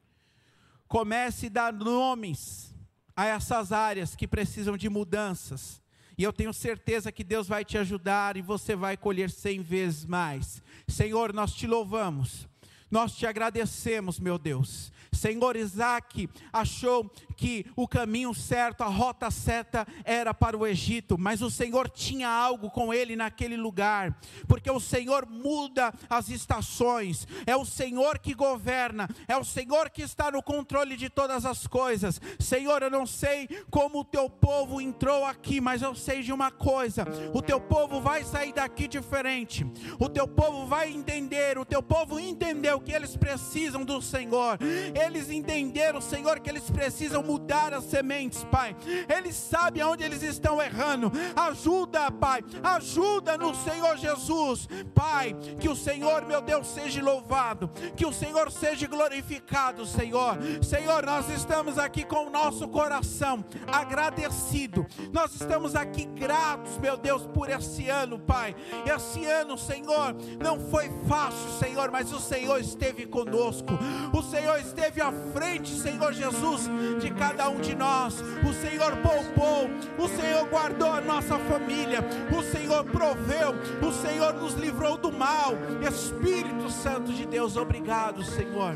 comece 0.93 1.47
a 1.47 1.49
dar 1.49 1.73
nomes 1.73 2.75
a 3.17 3.25
essas 3.25 3.73
áreas 3.73 4.15
que 4.15 4.29
precisam 4.29 4.77
de 4.77 4.91
mudanças. 4.91 5.81
E 6.19 6.23
eu 6.23 6.35
tenho 6.35 6.53
certeza 6.53 7.11
que 7.11 7.25
Deus 7.25 7.49
vai 7.49 7.65
te 7.65 7.79
ajudar 7.79 8.37
e 8.37 8.43
você 8.43 8.77
vai 8.77 8.95
colher 8.95 9.31
cem 9.31 9.63
vezes 9.63 10.05
mais. 10.05 10.63
Senhor, 10.87 11.33
nós 11.33 11.55
te 11.55 11.67
louvamos, 11.67 12.47
nós 12.93 13.17
te 13.17 13.27
agradecemos, 13.27 14.21
meu 14.21 14.37
Deus. 14.37 14.93
Senhor 15.13 15.57
Isaac 15.57 16.29
achou 16.53 17.11
que 17.37 17.67
o 17.77 17.89
caminho 17.89 18.33
certo, 18.35 18.83
a 18.83 18.87
rota 18.87 19.31
certa 19.31 19.87
era 20.05 20.35
para 20.35 20.57
o 20.57 20.67
Egito, 20.67 21.19
mas 21.19 21.43
o 21.43 21.51
Senhor 21.51 21.89
tinha 21.89 22.29
algo 22.29 22.71
com 22.71 22.93
ele 22.93 23.17
naquele 23.17 23.57
lugar, 23.57 24.19
porque 24.47 24.71
o 24.71 24.79
Senhor 24.81 25.27
muda 25.27 25.93
as 26.09 26.29
estações, 26.29 27.27
é 27.47 27.57
o 27.57 27.65
Senhor 27.65 28.19
que 28.19 28.35
governa, 28.35 29.09
é 29.27 29.37
o 29.37 29.45
Senhor 29.45 29.91
que 29.91 30.03
está 30.03 30.31
no 30.31 30.43
controle 30.43 30.97
de 30.97 31.09
todas 31.09 31.45
as 31.45 31.67
coisas. 31.67 32.21
Senhor, 32.39 32.83
eu 32.83 32.91
não 32.91 33.07
sei 33.07 33.49
como 33.71 34.01
o 34.01 34.05
teu 34.05 34.29
povo 34.29 34.81
entrou 34.81 35.25
aqui, 35.25 35.61
mas 35.61 35.83
eu 35.83 35.95
sei 35.95 36.23
de 36.23 36.33
uma 36.33 36.51
coisa: 36.51 37.05
o 37.33 37.41
teu 37.41 37.61
povo 37.61 38.01
vai 38.01 38.25
sair 38.25 38.53
daqui 38.53 38.87
diferente, 38.87 39.67
o 39.99 40.09
teu 40.09 40.29
povo 40.29 40.67
vai 40.67 40.91
entender, 40.93 41.59
o 41.59 41.65
teu 41.65 41.83
povo 41.83 42.21
entendeu 42.21 42.81
que 42.83 42.93
eles 42.93 43.17
precisam 43.17 43.85
do 43.85 44.01
Senhor. 44.03 44.59
Eles 44.95 45.31
entenderam, 45.31 46.01
Senhor, 46.01 46.41
que 46.41 46.51
eles 46.51 46.69
precisam 46.71 47.23
mudar 47.23 47.73
as 47.73 47.85
sementes, 47.85 48.45
Pai. 48.45 48.77
Eles 49.09 49.35
sabem 49.37 49.83
aonde 49.83 50.05
eles 50.05 50.23
estão 50.23 50.61
errando. 50.61 51.11
Ajuda, 51.37 52.11
Pai. 52.11 52.43
Ajuda 52.63 53.37
no 53.39 53.55
Senhor 53.55 53.97
Jesus. 53.97 54.69
Pai, 54.95 55.35
que 55.61 55.69
o 55.69 55.77
Senhor, 55.77 56.25
meu 56.25 56.41
Deus, 56.41 56.67
seja 56.69 57.03
louvado. 57.03 57.69
Que 57.97 58.07
o 58.07 58.13
Senhor 58.13 58.51
seja 58.51 58.87
glorificado, 58.87 59.87
Senhor. 59.87 60.39
Senhor, 60.63 61.05
nós 61.05 61.29
estamos 61.31 61.79
aqui 61.79 62.05
com 62.05 62.27
o 62.27 62.31
nosso 62.31 62.69
coração 62.69 63.45
agradecido. 63.67 64.87
Nós 65.13 65.35
estamos 65.35 65.75
aqui 65.75 66.05
gratos, 66.05 66.79
meu 66.79 66.97
Deus, 66.97 67.27
por 67.27 67.51
esse 67.51 67.89
ano, 67.89 68.19
Pai. 68.19 68.55
Esse 68.87 69.25
ano, 69.27 69.57
Senhor, 69.59 70.15
não 70.43 70.59
foi 70.71 70.91
fácil, 71.09 71.51
Senhor, 71.59 71.91
mas 71.91 72.13
o 72.13 72.21
Senhor 72.21 72.61
esteve 72.73 73.07
conosco. 73.07 73.79
O 74.13 74.23
Senhor 74.23 74.59
esteve 74.59 75.01
à 75.01 75.13
frente, 75.33 75.71
Senhor 75.71 76.13
Jesus, 76.13 76.69
de 77.01 77.11
cada 77.11 77.49
um 77.49 77.61
de 77.61 77.75
nós. 77.75 78.21
O 78.21 78.53
Senhor 78.53 78.97
poupou, 78.97 79.71
o 79.99 80.09
Senhor 80.09 80.49
guardou 80.49 80.91
a 80.91 81.01
nossa 81.01 81.39
família, 81.39 82.01
o 82.37 82.43
Senhor 82.43 82.85
proveu, 82.85 83.55
o 83.87 83.93
Senhor 83.93 84.33
nos 84.35 84.55
livrou 84.55 84.97
do 84.97 85.13
mal. 85.13 85.53
Espírito 85.87 86.71
Santo 86.71 87.13
de 87.13 87.27
Deus, 87.27 87.57
obrigado, 87.57 88.25
Senhor. 88.25 88.75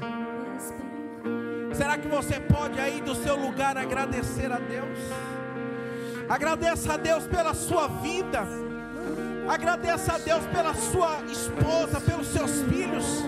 Será 1.73 1.99
que 1.99 2.09
você 2.09 2.41
pode 2.41 2.79
aí 2.79 3.01
do 3.01 3.15
seu 3.15 3.37
lugar 3.37 3.77
agradecer 3.77 4.51
a 4.53 4.59
Deus? 4.59 4.99
Agradeça 6.29 6.95
a 6.95 6.97
Deus 6.97 7.27
pela 7.27 7.55
sua 7.55 7.87
vida. 7.89 8.47
Agradeça 9.49 10.15
a 10.15 10.19
Deus 10.19 10.45
pela 10.47 10.75
sua 10.75 11.23
esposa, 11.31 12.01
pelos 12.01 12.27
seus 12.29 12.63
filhos. 12.63 13.25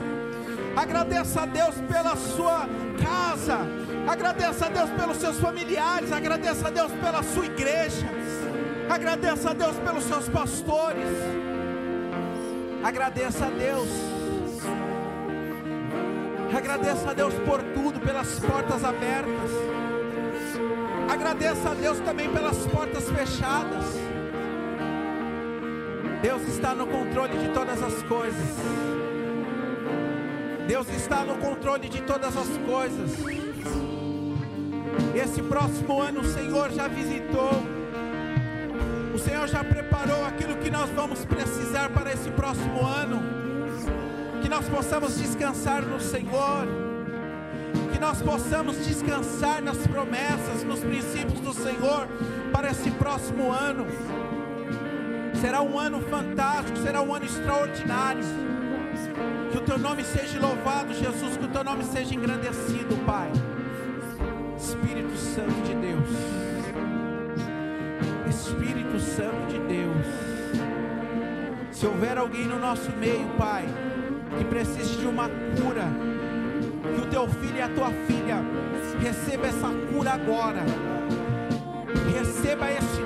Agradeça 0.79 1.41
a 1.41 1.47
Deus 1.47 1.75
pela 1.93 2.15
sua 2.15 2.69
casa. 3.03 3.59
Agradeça 4.07 4.67
a 4.67 4.69
Deus 4.69 4.89
pelos 4.91 5.17
seus 5.17 5.41
familiares. 5.41 6.13
Agradeça 6.13 6.69
a 6.69 6.71
Deus 6.71 6.93
pela 6.93 7.21
sua 7.25 7.47
igreja. 7.47 8.07
Agradeça 8.89 9.51
a 9.51 9.55
Deus 9.55 9.77
pelos 9.79 10.05
seus 10.05 10.29
pastores. 10.29 11.09
Agradeça 12.85 13.47
a 13.47 13.51
Deus. 13.51 13.89
Agradeça 16.57 17.11
a 17.11 17.13
Deus 17.13 17.35
por 17.45 17.61
tudo, 17.75 17.99
pelas 17.99 18.39
portas 18.39 18.85
abertas. 18.85 19.51
Agradeça 21.11 21.71
a 21.71 21.75
Deus 21.75 21.99
também 21.99 22.33
pelas 22.33 22.57
portas 22.69 23.11
fechadas. 23.11 23.85
Deus 26.23 26.43
está 26.43 26.73
no 26.73 26.87
controle 26.87 27.37
de 27.37 27.49
todas 27.49 27.83
as 27.83 28.01
coisas. 28.05 29.18
Deus 30.69 30.87
está 30.91 31.25
no 31.25 31.39
controle 31.39 31.89
de 31.89 32.03
todas 32.03 32.37
as 32.37 32.59
coisas. 32.59 33.11
Esse 35.15 35.41
próximo 35.41 35.99
ano 35.99 36.21
o 36.21 36.25
Senhor 36.25 36.71
já 36.73 36.87
visitou. 36.87 37.53
O 39.15 39.19
Senhor 39.19 39.49
já 39.49 39.65
preparou 39.65 40.27
aquilo 40.27 40.57
que 40.59 40.71
nós 40.71 40.91
vamos 40.91 41.25
precisar 41.25 41.89
para 41.89 42.13
esse 42.13 42.31
próximo 42.33 42.87
ano. 42.87 43.23
Que 44.43 44.49
nós 44.51 44.69
possamos 44.69 45.17
descansar 45.17 45.81
no 45.81 45.99
Senhor. 45.99 46.69
Que 47.91 47.99
nós 47.99 48.21
possamos 48.21 48.77
descansar 48.85 49.63
nas 49.63 49.79
promessas, 49.87 50.65
nos 50.65 50.81
princípios 50.81 51.41
do 51.41 51.55
Senhor 51.55 52.07
para 52.53 52.71
esse 52.73 52.91
próximo 52.91 53.51
ano. 53.51 53.87
Será 55.41 55.63
um 55.63 55.79
ano 55.79 56.03
fantástico, 56.03 56.77
será 56.77 57.01
um 57.01 57.15
ano 57.15 57.25
extraordinário. 57.25 58.58
Que 59.51 59.59
o 59.59 59.61
teu 59.63 59.79
nome 59.79 60.05
seja 60.05 60.39
louvado, 60.41 60.93
Jesus, 60.93 61.37
que 61.37 61.45
o 61.45 61.49
teu 61.49 61.65
nome 61.65 61.85
seja 61.85 62.15
engrandecido, 62.15 62.97
Pai. 63.07 63.31
Espírito 64.57 65.17
Santo 65.17 65.63
de 65.65 65.75
Deus. 65.75 66.09
Espírito 68.29 69.01
Santo 69.01 69.47
de 69.49 69.59
Deus. 69.61 70.07
Se 71.73 71.87
houver 71.87 72.19
alguém 72.19 72.45
no 72.47 72.59
nosso 72.59 72.91
meio, 72.93 73.27
Pai, 73.39 73.65
que 74.37 74.45
precise 74.45 74.97
de 74.97 75.07
uma 75.07 75.29
cura, 75.29 75.87
que 76.95 77.01
o 77.01 77.07
teu 77.07 77.29
filho 77.29 77.57
e 77.57 77.63
a 77.63 77.69
tua 77.69 77.91
filha 78.07 78.43
receba 79.01 79.47
essa 79.47 79.69
cura 79.93 80.13
agora. 80.13 80.65
Receba 82.13 82.71
esse 82.71 82.98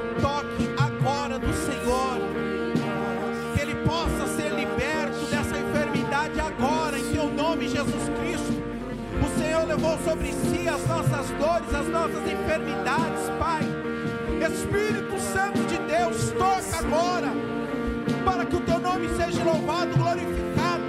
levou 9.83 9.99
sobre 10.05 10.33
si 10.33 10.69
as 10.69 10.87
nossas 10.87 11.29
dores, 11.31 11.75
as 11.75 11.89
nossas 11.89 12.23
enfermidades, 12.31 13.29
Pai. 13.39 13.63
Espírito 14.41 15.19
Santo 15.19 15.59
de 15.67 15.79
Deus, 15.79 16.31
toca 16.33 16.79
agora, 16.79 17.33
para 18.25 18.45
que 18.45 18.57
o 18.57 18.61
teu 18.61 18.79
nome 18.79 19.09
seja 19.17 19.43
louvado, 19.43 19.97
glorificado. 19.97 20.83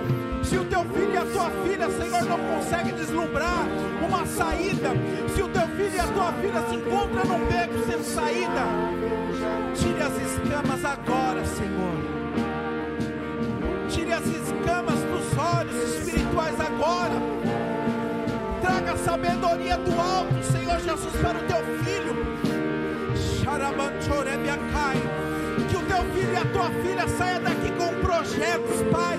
Se 0.43 0.57
o 0.57 0.65
teu 0.65 0.83
filho 0.85 1.13
e 1.13 1.17
a 1.17 1.25
tua 1.25 1.49
filha, 1.49 1.89
Senhor, 1.89 2.23
não 2.25 2.39
conseguem 2.55 2.93
deslumbrar 2.93 3.65
uma 4.05 4.25
saída, 4.27 4.89
se 5.33 5.41
o 5.41 5.47
teu 5.49 5.67
filho 5.69 5.95
e 5.95 5.99
a 5.99 6.07
tua 6.07 6.31
filha 6.33 6.61
se 6.69 6.75
encontram 6.75 7.25
num 7.25 7.45
beco 7.47 7.85
sem 7.85 8.03
saída, 8.03 8.63
tire 9.75 10.01
as 10.01 10.15
escamas 10.21 10.85
agora, 10.85 11.45
Senhor. 11.45 12.13
Tire 13.89 14.13
as 14.13 14.25
escamas 14.25 14.99
dos 14.99 15.37
olhos 15.37 15.97
espirituais 15.97 16.59
agora. 16.59 17.42
A 18.93 18.97
sabedoria 18.97 19.75
do 19.75 19.99
alto, 19.99 20.43
Senhor 20.43 20.79
Jesus, 20.79 21.15
para 21.19 21.39
o 21.39 21.43
teu 21.47 21.57
filho. 21.83 22.13
Que 25.67 25.75
o 25.75 25.81
teu 25.81 26.03
filho 26.13 26.31
e 26.31 26.37
a 26.37 26.45
tua 26.45 26.69
filha 26.69 27.07
saia 27.07 27.39
daqui 27.39 27.71
com 27.71 27.91
projetos, 28.01 28.83
Pai. 28.91 29.17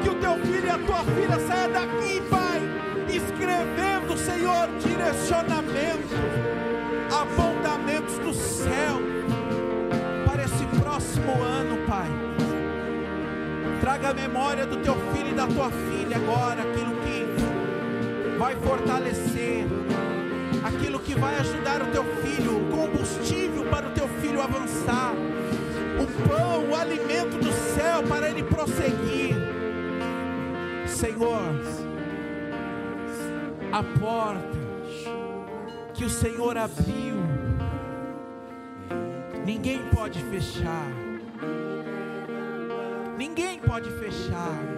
Que 0.00 0.08
o 0.08 0.14
teu 0.14 0.38
filho 0.38 0.66
e 0.66 0.70
a 0.70 0.78
tua 0.78 1.02
filha 1.04 1.40
saia 1.40 1.68
daqui, 1.68 2.22
Pai, 2.30 2.62
escrevendo, 3.08 4.16
Senhor, 4.16 4.68
direcionamento, 4.78 6.14
apontamentos 7.10 8.16
do 8.18 8.32
céu 8.32 9.00
para 10.24 10.44
esse 10.44 10.64
próximo 10.80 11.42
ano, 11.42 11.84
Pai. 11.84 12.08
Traga 13.80 14.10
a 14.10 14.14
memória 14.14 14.66
do 14.66 14.76
teu 14.76 14.94
filho 15.12 15.30
e 15.30 15.34
da 15.34 15.48
tua 15.48 15.68
filha 15.68 16.16
agora, 16.16 16.62
aquilo 16.62 16.97
vai 18.38 18.54
fortalecer 18.54 19.66
aquilo 20.62 21.00
que 21.00 21.14
vai 21.14 21.34
ajudar 21.40 21.82
o 21.82 21.86
teu 21.86 22.04
filho, 22.22 22.56
o 22.56 22.70
combustível 22.70 23.64
para 23.64 23.88
o 23.88 23.90
teu 23.90 24.08
filho 24.20 24.40
avançar, 24.40 25.12
o 26.00 26.28
pão, 26.28 26.70
o 26.70 26.76
alimento 26.76 27.36
do 27.36 27.52
céu 27.52 28.04
para 28.08 28.30
ele 28.30 28.44
prosseguir. 28.44 29.34
Senhor, 30.86 31.42
a 33.72 33.82
porta 33.98 34.58
que 35.94 36.04
o 36.04 36.10
Senhor 36.10 36.56
abriu, 36.56 37.16
ninguém 39.44 39.80
pode 39.94 40.22
fechar. 40.24 40.86
Ninguém 43.16 43.58
pode 43.58 43.90
fechar. 43.98 44.77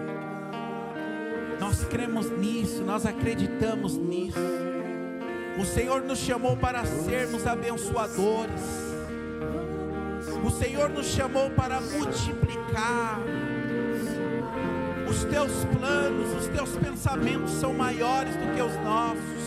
Nós 1.61 1.85
cremos 1.85 2.31
nisso, 2.31 2.83
nós 2.83 3.05
acreditamos 3.05 3.95
nisso. 3.95 4.39
O 5.61 5.65
Senhor 5.65 6.01
nos 6.01 6.19
chamou 6.19 6.57
para 6.57 6.87
sermos 6.87 7.47
abençoadores. 7.47 8.63
O 10.43 10.51
Senhor 10.51 10.89
nos 10.89 11.07
chamou 11.07 11.51
para 11.51 11.79
multiplicar. 11.79 13.21
Os 15.07 15.25
teus 15.25 15.53
planos, 15.67 16.33
os 16.41 16.49
teus 16.49 16.71
pensamentos 16.79 17.51
são 17.53 17.75
maiores 17.75 18.35
do 18.37 18.55
que 18.55 18.63
os 18.63 18.75
nossos. 18.83 19.41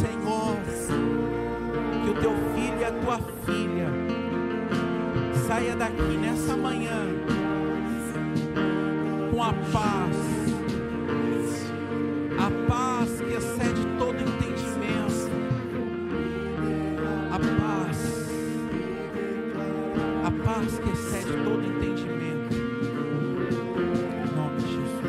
Senhor, 0.00 0.56
que 2.04 2.10
o 2.10 2.20
teu 2.20 2.32
filho 2.54 2.78
e 2.78 2.84
a 2.84 2.92
tua 2.92 3.18
filha 3.46 3.88
saia 5.46 5.74
daqui 5.74 6.18
nessa 6.18 6.54
manhã 6.58 7.39
a 9.42 9.52
paz, 9.72 10.16
a 12.38 12.50
paz 12.68 13.20
que 13.20 13.32
excede 13.34 13.84
todo 13.98 14.18
entendimento, 14.18 15.30
a 17.30 17.38
paz, 17.38 18.28
a 20.24 20.30
paz 20.44 20.78
que 20.78 20.90
excede 20.90 21.32
todo 21.42 21.64
entendimento, 21.64 22.54
em 24.14 24.26
nome 24.36 24.60
de 24.60 24.68
Jesus. 24.76 25.00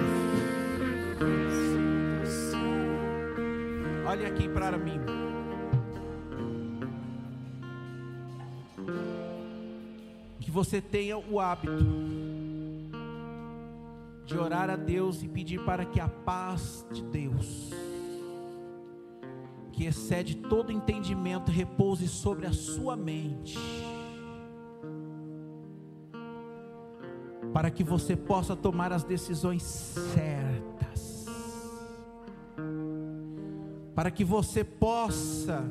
Olhe 4.07 4.25
aqui 4.25 4.47
para 4.47 4.77
mim. 4.77 5.01
Que 10.39 10.49
você 10.49 10.79
tenha 10.81 11.17
o 11.17 11.37
hábito 11.39 12.00
de 14.31 14.37
orar 14.37 14.69
a 14.69 14.77
Deus 14.77 15.21
e 15.21 15.27
pedir 15.27 15.59
para 15.65 15.83
que 15.83 15.99
a 15.99 16.07
paz 16.07 16.85
de 16.89 17.03
Deus, 17.03 17.69
que 19.73 19.85
excede 19.85 20.37
todo 20.37 20.71
entendimento, 20.71 21.51
repouse 21.51 22.07
sobre 22.07 22.47
a 22.47 22.53
sua 22.53 22.95
mente, 22.95 23.59
para 27.51 27.69
que 27.69 27.83
você 27.83 28.15
possa 28.15 28.55
tomar 28.55 28.93
as 28.93 29.03
decisões 29.03 29.63
certas, 29.63 31.25
para 33.93 34.09
que 34.09 34.23
você 34.23 34.63
possa 34.63 35.61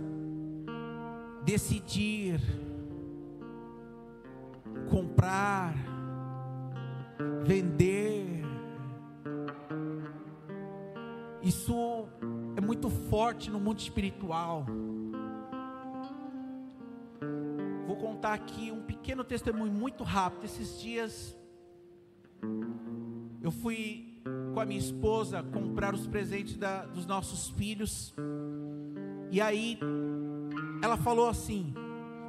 decidir 1.46 2.38
comprar, 4.90 5.74
vender. 7.42 8.39
Isso 11.43 12.09
é 12.57 12.61
muito 12.61 12.91
forte 12.91 13.51
no 13.51 13.59
mundo 13.59 13.78
espiritual. 13.78 14.66
Vou 17.86 17.97
contar 17.97 18.34
aqui 18.34 18.70
um 18.70 18.82
pequeno 18.82 19.24
testemunho 19.24 19.72
muito 19.72 20.05
rápido. 20.05 20.45
Esses 20.45 20.80
dias 20.80 21.36
eu 23.43 23.51
fui 23.51 24.20
com 24.53 24.61
a 24.61 24.66
minha 24.66 24.78
esposa 24.78 25.43
comprar 25.43 25.95
os 25.95 26.07
presentes 26.07 26.57
da, 26.57 26.84
dos 26.84 27.07
nossos 27.07 27.51
filhos. 27.51 28.14
E 29.30 29.41
aí 29.41 29.78
ela 30.82 30.97
falou 30.97 31.28
assim: 31.28 31.72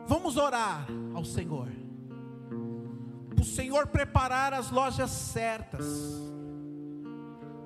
Vamos 0.07 0.37
orar 0.37 0.87
ao 1.13 1.23
Senhor. 1.23 1.67
O 3.39 3.43
Senhor 3.43 3.87
preparar 3.87 4.53
as 4.53 4.71
lojas 4.71 5.09
certas, 5.09 5.85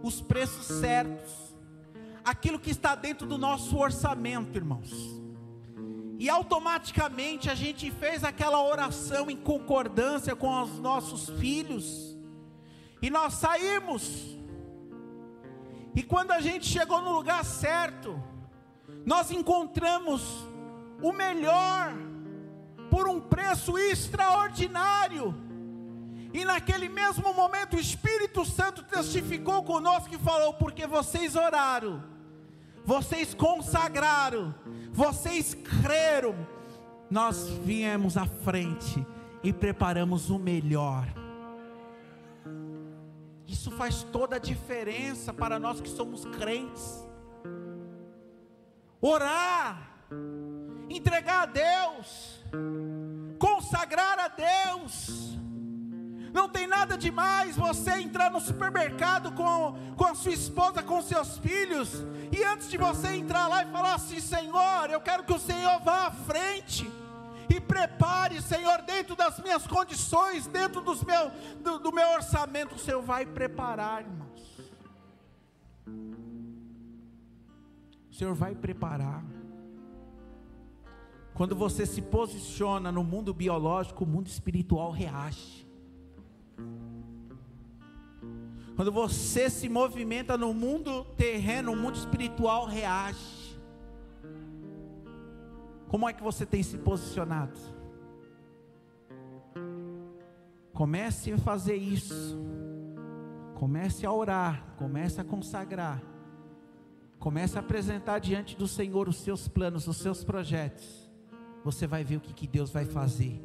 os 0.05 0.21
preços 0.21 0.67
certos, 0.67 1.33
aquilo 2.23 2.59
que 2.59 2.69
está 2.69 2.93
dentro 2.93 3.25
do 3.25 3.39
nosso 3.39 3.75
orçamento, 3.75 4.55
irmãos. 4.55 4.91
E 6.19 6.29
automaticamente 6.29 7.49
a 7.49 7.55
gente 7.55 7.89
fez 7.89 8.23
aquela 8.23 8.63
oração 8.63 9.31
em 9.31 9.35
concordância 9.35 10.35
com 10.35 10.61
os 10.61 10.77
nossos 10.79 11.27
filhos. 11.39 12.15
E 13.01 13.09
nós 13.09 13.33
saímos. 13.33 14.37
E 15.95 16.03
quando 16.03 16.31
a 16.31 16.39
gente 16.39 16.67
chegou 16.67 17.01
no 17.01 17.11
lugar 17.11 17.43
certo, 17.43 18.21
nós 19.05 19.31
encontramos 19.31 20.21
o 21.01 21.11
melhor 21.11 21.93
por 22.91 23.09
um 23.09 23.19
preço 23.19 23.75
extraordinário. 23.75 25.44
E 26.35 26.43
naquele 26.43 26.89
mesmo 26.89 27.33
momento 27.33 27.77
o 27.77 27.79
Espírito 27.79 28.43
Santo 28.43 28.83
testificou 28.83 29.63
conosco 29.63 30.13
e 30.13 30.17
falou: 30.17 30.53
porque 30.55 30.85
vocês 30.85 31.33
oraram, 31.33 32.03
vocês 32.83 33.33
consagraram, 33.33 34.53
vocês 34.91 35.53
creram, 35.53 36.35
nós 37.09 37.47
viemos 37.63 38.17
à 38.17 38.25
frente 38.25 39.07
e 39.41 39.53
preparamos 39.53 40.29
o 40.29 40.37
melhor. 40.37 41.07
Isso 43.47 43.71
faz 43.71 44.03
toda 44.03 44.35
a 44.35 44.39
diferença 44.39 45.33
para 45.33 45.57
nós 45.57 45.79
que 45.79 45.87
somos 45.87 46.25
crentes. 46.25 47.01
Orar, 48.99 49.89
entregar 50.89 51.43
a 51.43 51.45
Deus, 51.45 52.43
consagrar 53.39 54.19
a 54.19 54.27
Deus 54.27 55.24
não 56.35 56.49
tem 56.49 56.67
nada 56.67 56.97
demais 56.97 57.55
você 57.55 57.91
entrar 57.91 58.29
no 58.29 58.41
supermercado 58.41 59.31
com, 59.31 59.95
com 59.95 60.03
a 60.03 60.13
sua 60.13 60.33
esposa, 60.33 60.83
com 60.83 61.01
seus 61.01 61.37
filhos, 61.37 62.03
e 62.29 62.43
antes 62.43 62.69
de 62.69 62.77
você 62.77 63.13
entrar 63.15 63.47
lá 63.47 63.63
e 63.63 63.71
falar 63.71 63.95
assim: 63.95 64.19
Senhor, 64.19 64.89
eu 64.89 64.99
quero 64.99 65.23
que 65.23 65.31
o 65.31 65.39
Senhor 65.39 65.79
vá 65.79 66.07
à 66.07 66.11
frente 66.11 66.91
e 67.49 67.61
prepare, 67.61 68.41
Senhor, 68.41 68.81
dentro 68.81 69.15
das 69.15 69.39
minhas 69.39 69.65
condições, 69.65 70.45
dentro 70.45 70.81
dos 70.81 71.01
meu, 71.05 71.31
do, 71.63 71.79
do 71.79 71.93
meu 71.93 72.09
orçamento, 72.09 72.75
o 72.75 72.79
Senhor 72.79 73.01
vai 73.01 73.25
preparar, 73.25 74.01
irmãos. 74.01 74.59
O 78.11 78.13
Senhor 78.13 78.35
vai 78.35 78.53
preparar. 78.53 79.23
Quando 81.33 81.55
você 81.55 81.85
se 81.85 82.01
posiciona 82.01 82.91
no 82.91 83.05
mundo 83.05 83.33
biológico, 83.33 84.03
o 84.03 84.07
mundo 84.07 84.27
espiritual 84.27 84.91
reage. 84.91 85.64
Quando 88.75 88.91
você 88.91 89.49
se 89.49 89.69
movimenta 89.69 90.37
no 90.37 90.53
mundo 90.53 91.05
terreno, 91.15 91.71
o 91.71 91.75
mundo 91.75 91.95
espiritual 91.95 92.65
reage. 92.65 93.57
Como 95.87 96.09
é 96.09 96.13
que 96.13 96.21
você 96.21 96.45
tem 96.45 96.61
se 96.61 96.77
posicionado? 96.77 97.57
Comece 100.73 101.31
a 101.31 101.37
fazer 101.37 101.75
isso. 101.75 102.37
Comece 103.55 104.05
a 104.05 104.11
orar, 104.11 104.75
comece 104.77 105.21
a 105.21 105.23
consagrar. 105.23 106.03
Comece 107.17 107.57
a 107.57 107.61
apresentar 107.61 108.19
diante 108.19 108.57
do 108.57 108.67
Senhor 108.67 109.07
os 109.07 109.17
seus 109.17 109.47
planos, 109.47 109.87
os 109.87 109.97
seus 109.97 110.21
projetos. 110.21 111.09
Você 111.63 111.87
vai 111.87 112.03
ver 112.03 112.17
o 112.17 112.19
que, 112.19 112.33
que 112.33 112.45
Deus 112.45 112.71
vai 112.71 112.83
fazer 112.83 113.41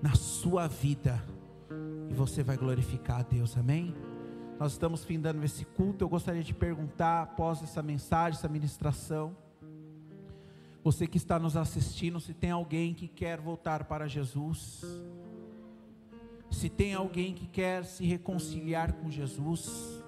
na 0.00 0.14
sua 0.14 0.68
vida. 0.68 1.22
E 2.10 2.12
você 2.12 2.42
vai 2.42 2.56
glorificar 2.56 3.20
a 3.20 3.22
Deus, 3.22 3.56
amém? 3.56 3.94
Nós 4.58 4.72
estamos 4.72 5.04
findando 5.04 5.42
esse 5.44 5.64
culto. 5.64 6.04
Eu 6.04 6.08
gostaria 6.08 6.42
de 6.42 6.52
perguntar, 6.52 7.22
após 7.22 7.62
essa 7.62 7.82
mensagem, 7.82 8.36
essa 8.36 8.48
ministração, 8.48 9.36
você 10.82 11.06
que 11.06 11.16
está 11.16 11.38
nos 11.38 11.56
assistindo, 11.56 12.18
se 12.18 12.34
tem 12.34 12.50
alguém 12.50 12.92
que 12.92 13.06
quer 13.06 13.40
voltar 13.40 13.84
para 13.84 14.08
Jesus, 14.08 14.84
se 16.50 16.68
tem 16.68 16.94
alguém 16.94 17.32
que 17.32 17.46
quer 17.46 17.84
se 17.84 18.04
reconciliar 18.04 18.94
com 18.94 19.08
Jesus, 19.08 20.02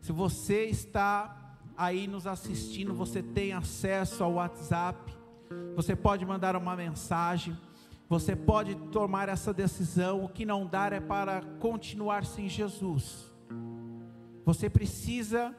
se 0.00 0.12
você 0.12 0.66
está 0.66 1.56
aí 1.76 2.06
nos 2.06 2.26
assistindo, 2.26 2.92
você 2.92 3.22
tem 3.22 3.54
acesso 3.54 4.22
ao 4.22 4.34
WhatsApp, 4.34 5.16
você 5.74 5.96
pode 5.96 6.26
mandar 6.26 6.54
uma 6.54 6.76
mensagem, 6.76 7.56
você 8.08 8.36
pode 8.36 8.74
tomar 8.92 9.28
essa 9.28 9.52
decisão. 9.52 10.24
O 10.24 10.28
que 10.28 10.44
não 10.44 10.66
dar 10.66 10.92
é 10.92 11.00
para 11.00 11.42
continuar 11.58 12.24
sem 12.24 12.48
Jesus. 12.48 13.32
Você 14.44 14.68
precisa 14.68 15.54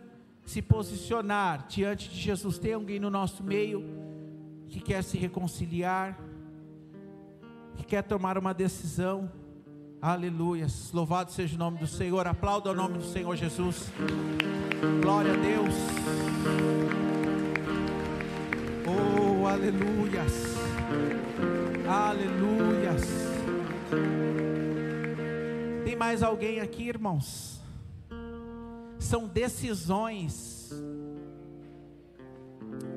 se 0.45 0.61
posicionar 0.61 1.65
diante 1.67 2.09
de 2.09 2.19
Jesus. 2.19 2.59
Tem 2.59 2.73
alguém 2.73 2.99
no 2.99 3.09
nosso 3.09 3.43
meio 3.43 3.83
que 4.69 4.79
quer 4.79 5.03
se 5.03 5.17
reconciliar, 5.17 6.19
que 7.75 7.83
quer 7.83 8.03
tomar 8.03 8.37
uma 8.37 8.53
decisão. 8.53 9.31
Aleluia. 10.01 10.67
Louvado 10.93 11.31
seja 11.31 11.55
o 11.55 11.59
nome 11.59 11.79
do 11.79 11.87
Senhor. 11.87 12.27
Aplauda 12.27 12.71
o 12.71 12.75
nome 12.75 12.99
do 12.99 13.05
Senhor 13.05 13.35
Jesus. 13.35 13.91
Glória 15.01 15.33
a 15.33 15.35
Deus. 15.35 15.73
Oh, 18.87 19.47
aleluias. 19.47 20.55
Aleluias. 21.87 23.03
Tem 25.83 25.95
mais 25.95 26.23
alguém 26.23 26.59
aqui, 26.59 26.87
irmãos? 26.87 27.55
são 29.05 29.27
decisões 29.27 30.71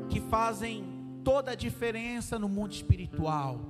que 0.09 0.20
fazem 0.20 0.84
toda 1.22 1.53
a 1.53 1.55
diferença 1.55 2.39
no 2.39 2.49
mundo 2.49 2.72
espiritual. 2.72 3.61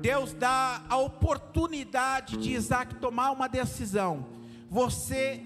Deus 0.00 0.32
dá 0.32 0.84
a 0.88 0.96
oportunidade 0.96 2.36
de 2.36 2.52
Isaac 2.52 2.94
tomar 2.96 3.32
uma 3.32 3.48
decisão. 3.48 4.26
Você 4.70 5.42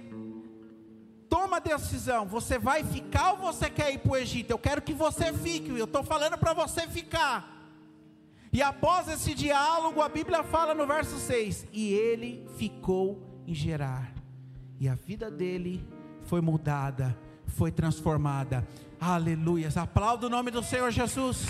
toma 1.29 1.57
a 1.57 1.61
decisão: 1.61 2.27
você 2.27 2.59
vai 2.59 2.85
ficar 2.85 3.33
ou 3.33 3.39
você 3.39 3.71
quer 3.71 3.93
ir 3.93 3.99
para 3.99 4.13
o 4.13 4.17
Egito? 4.17 4.51
Eu 4.51 4.59
quero 4.59 4.83
que 4.83 4.93
você 4.93 5.33
fique, 5.33 5.71
eu 5.71 5.85
estou 5.85 6.05
falando 6.05 6.37
para 6.37 6.53
você 6.53 6.87
ficar. 6.87 7.58
E 8.53 8.63
após 8.63 9.09
esse 9.09 9.35
diálogo, 9.35 10.01
a 10.01 10.09
Bíblia 10.09 10.43
fala 10.43 10.75
no 10.75 10.87
verso 10.87 11.19
6: 11.19 11.67
E 11.73 11.93
ele 11.93 12.47
ficou 12.57 13.23
em 13.47 13.55
Gerar 13.55 14.19
e 14.81 14.89
a 14.89 14.95
vida 14.95 15.31
dele 15.31 15.85
foi 16.23 16.41
mudada, 16.41 17.19
foi 17.47 17.73
transformada. 17.73 18.67
Aleluias. 19.01 19.77
Aplauda 19.77 20.27
o 20.27 20.31
nome 20.31 20.51
do 20.51 20.63
Senhor 20.63 20.91
Jesus. 20.91 21.47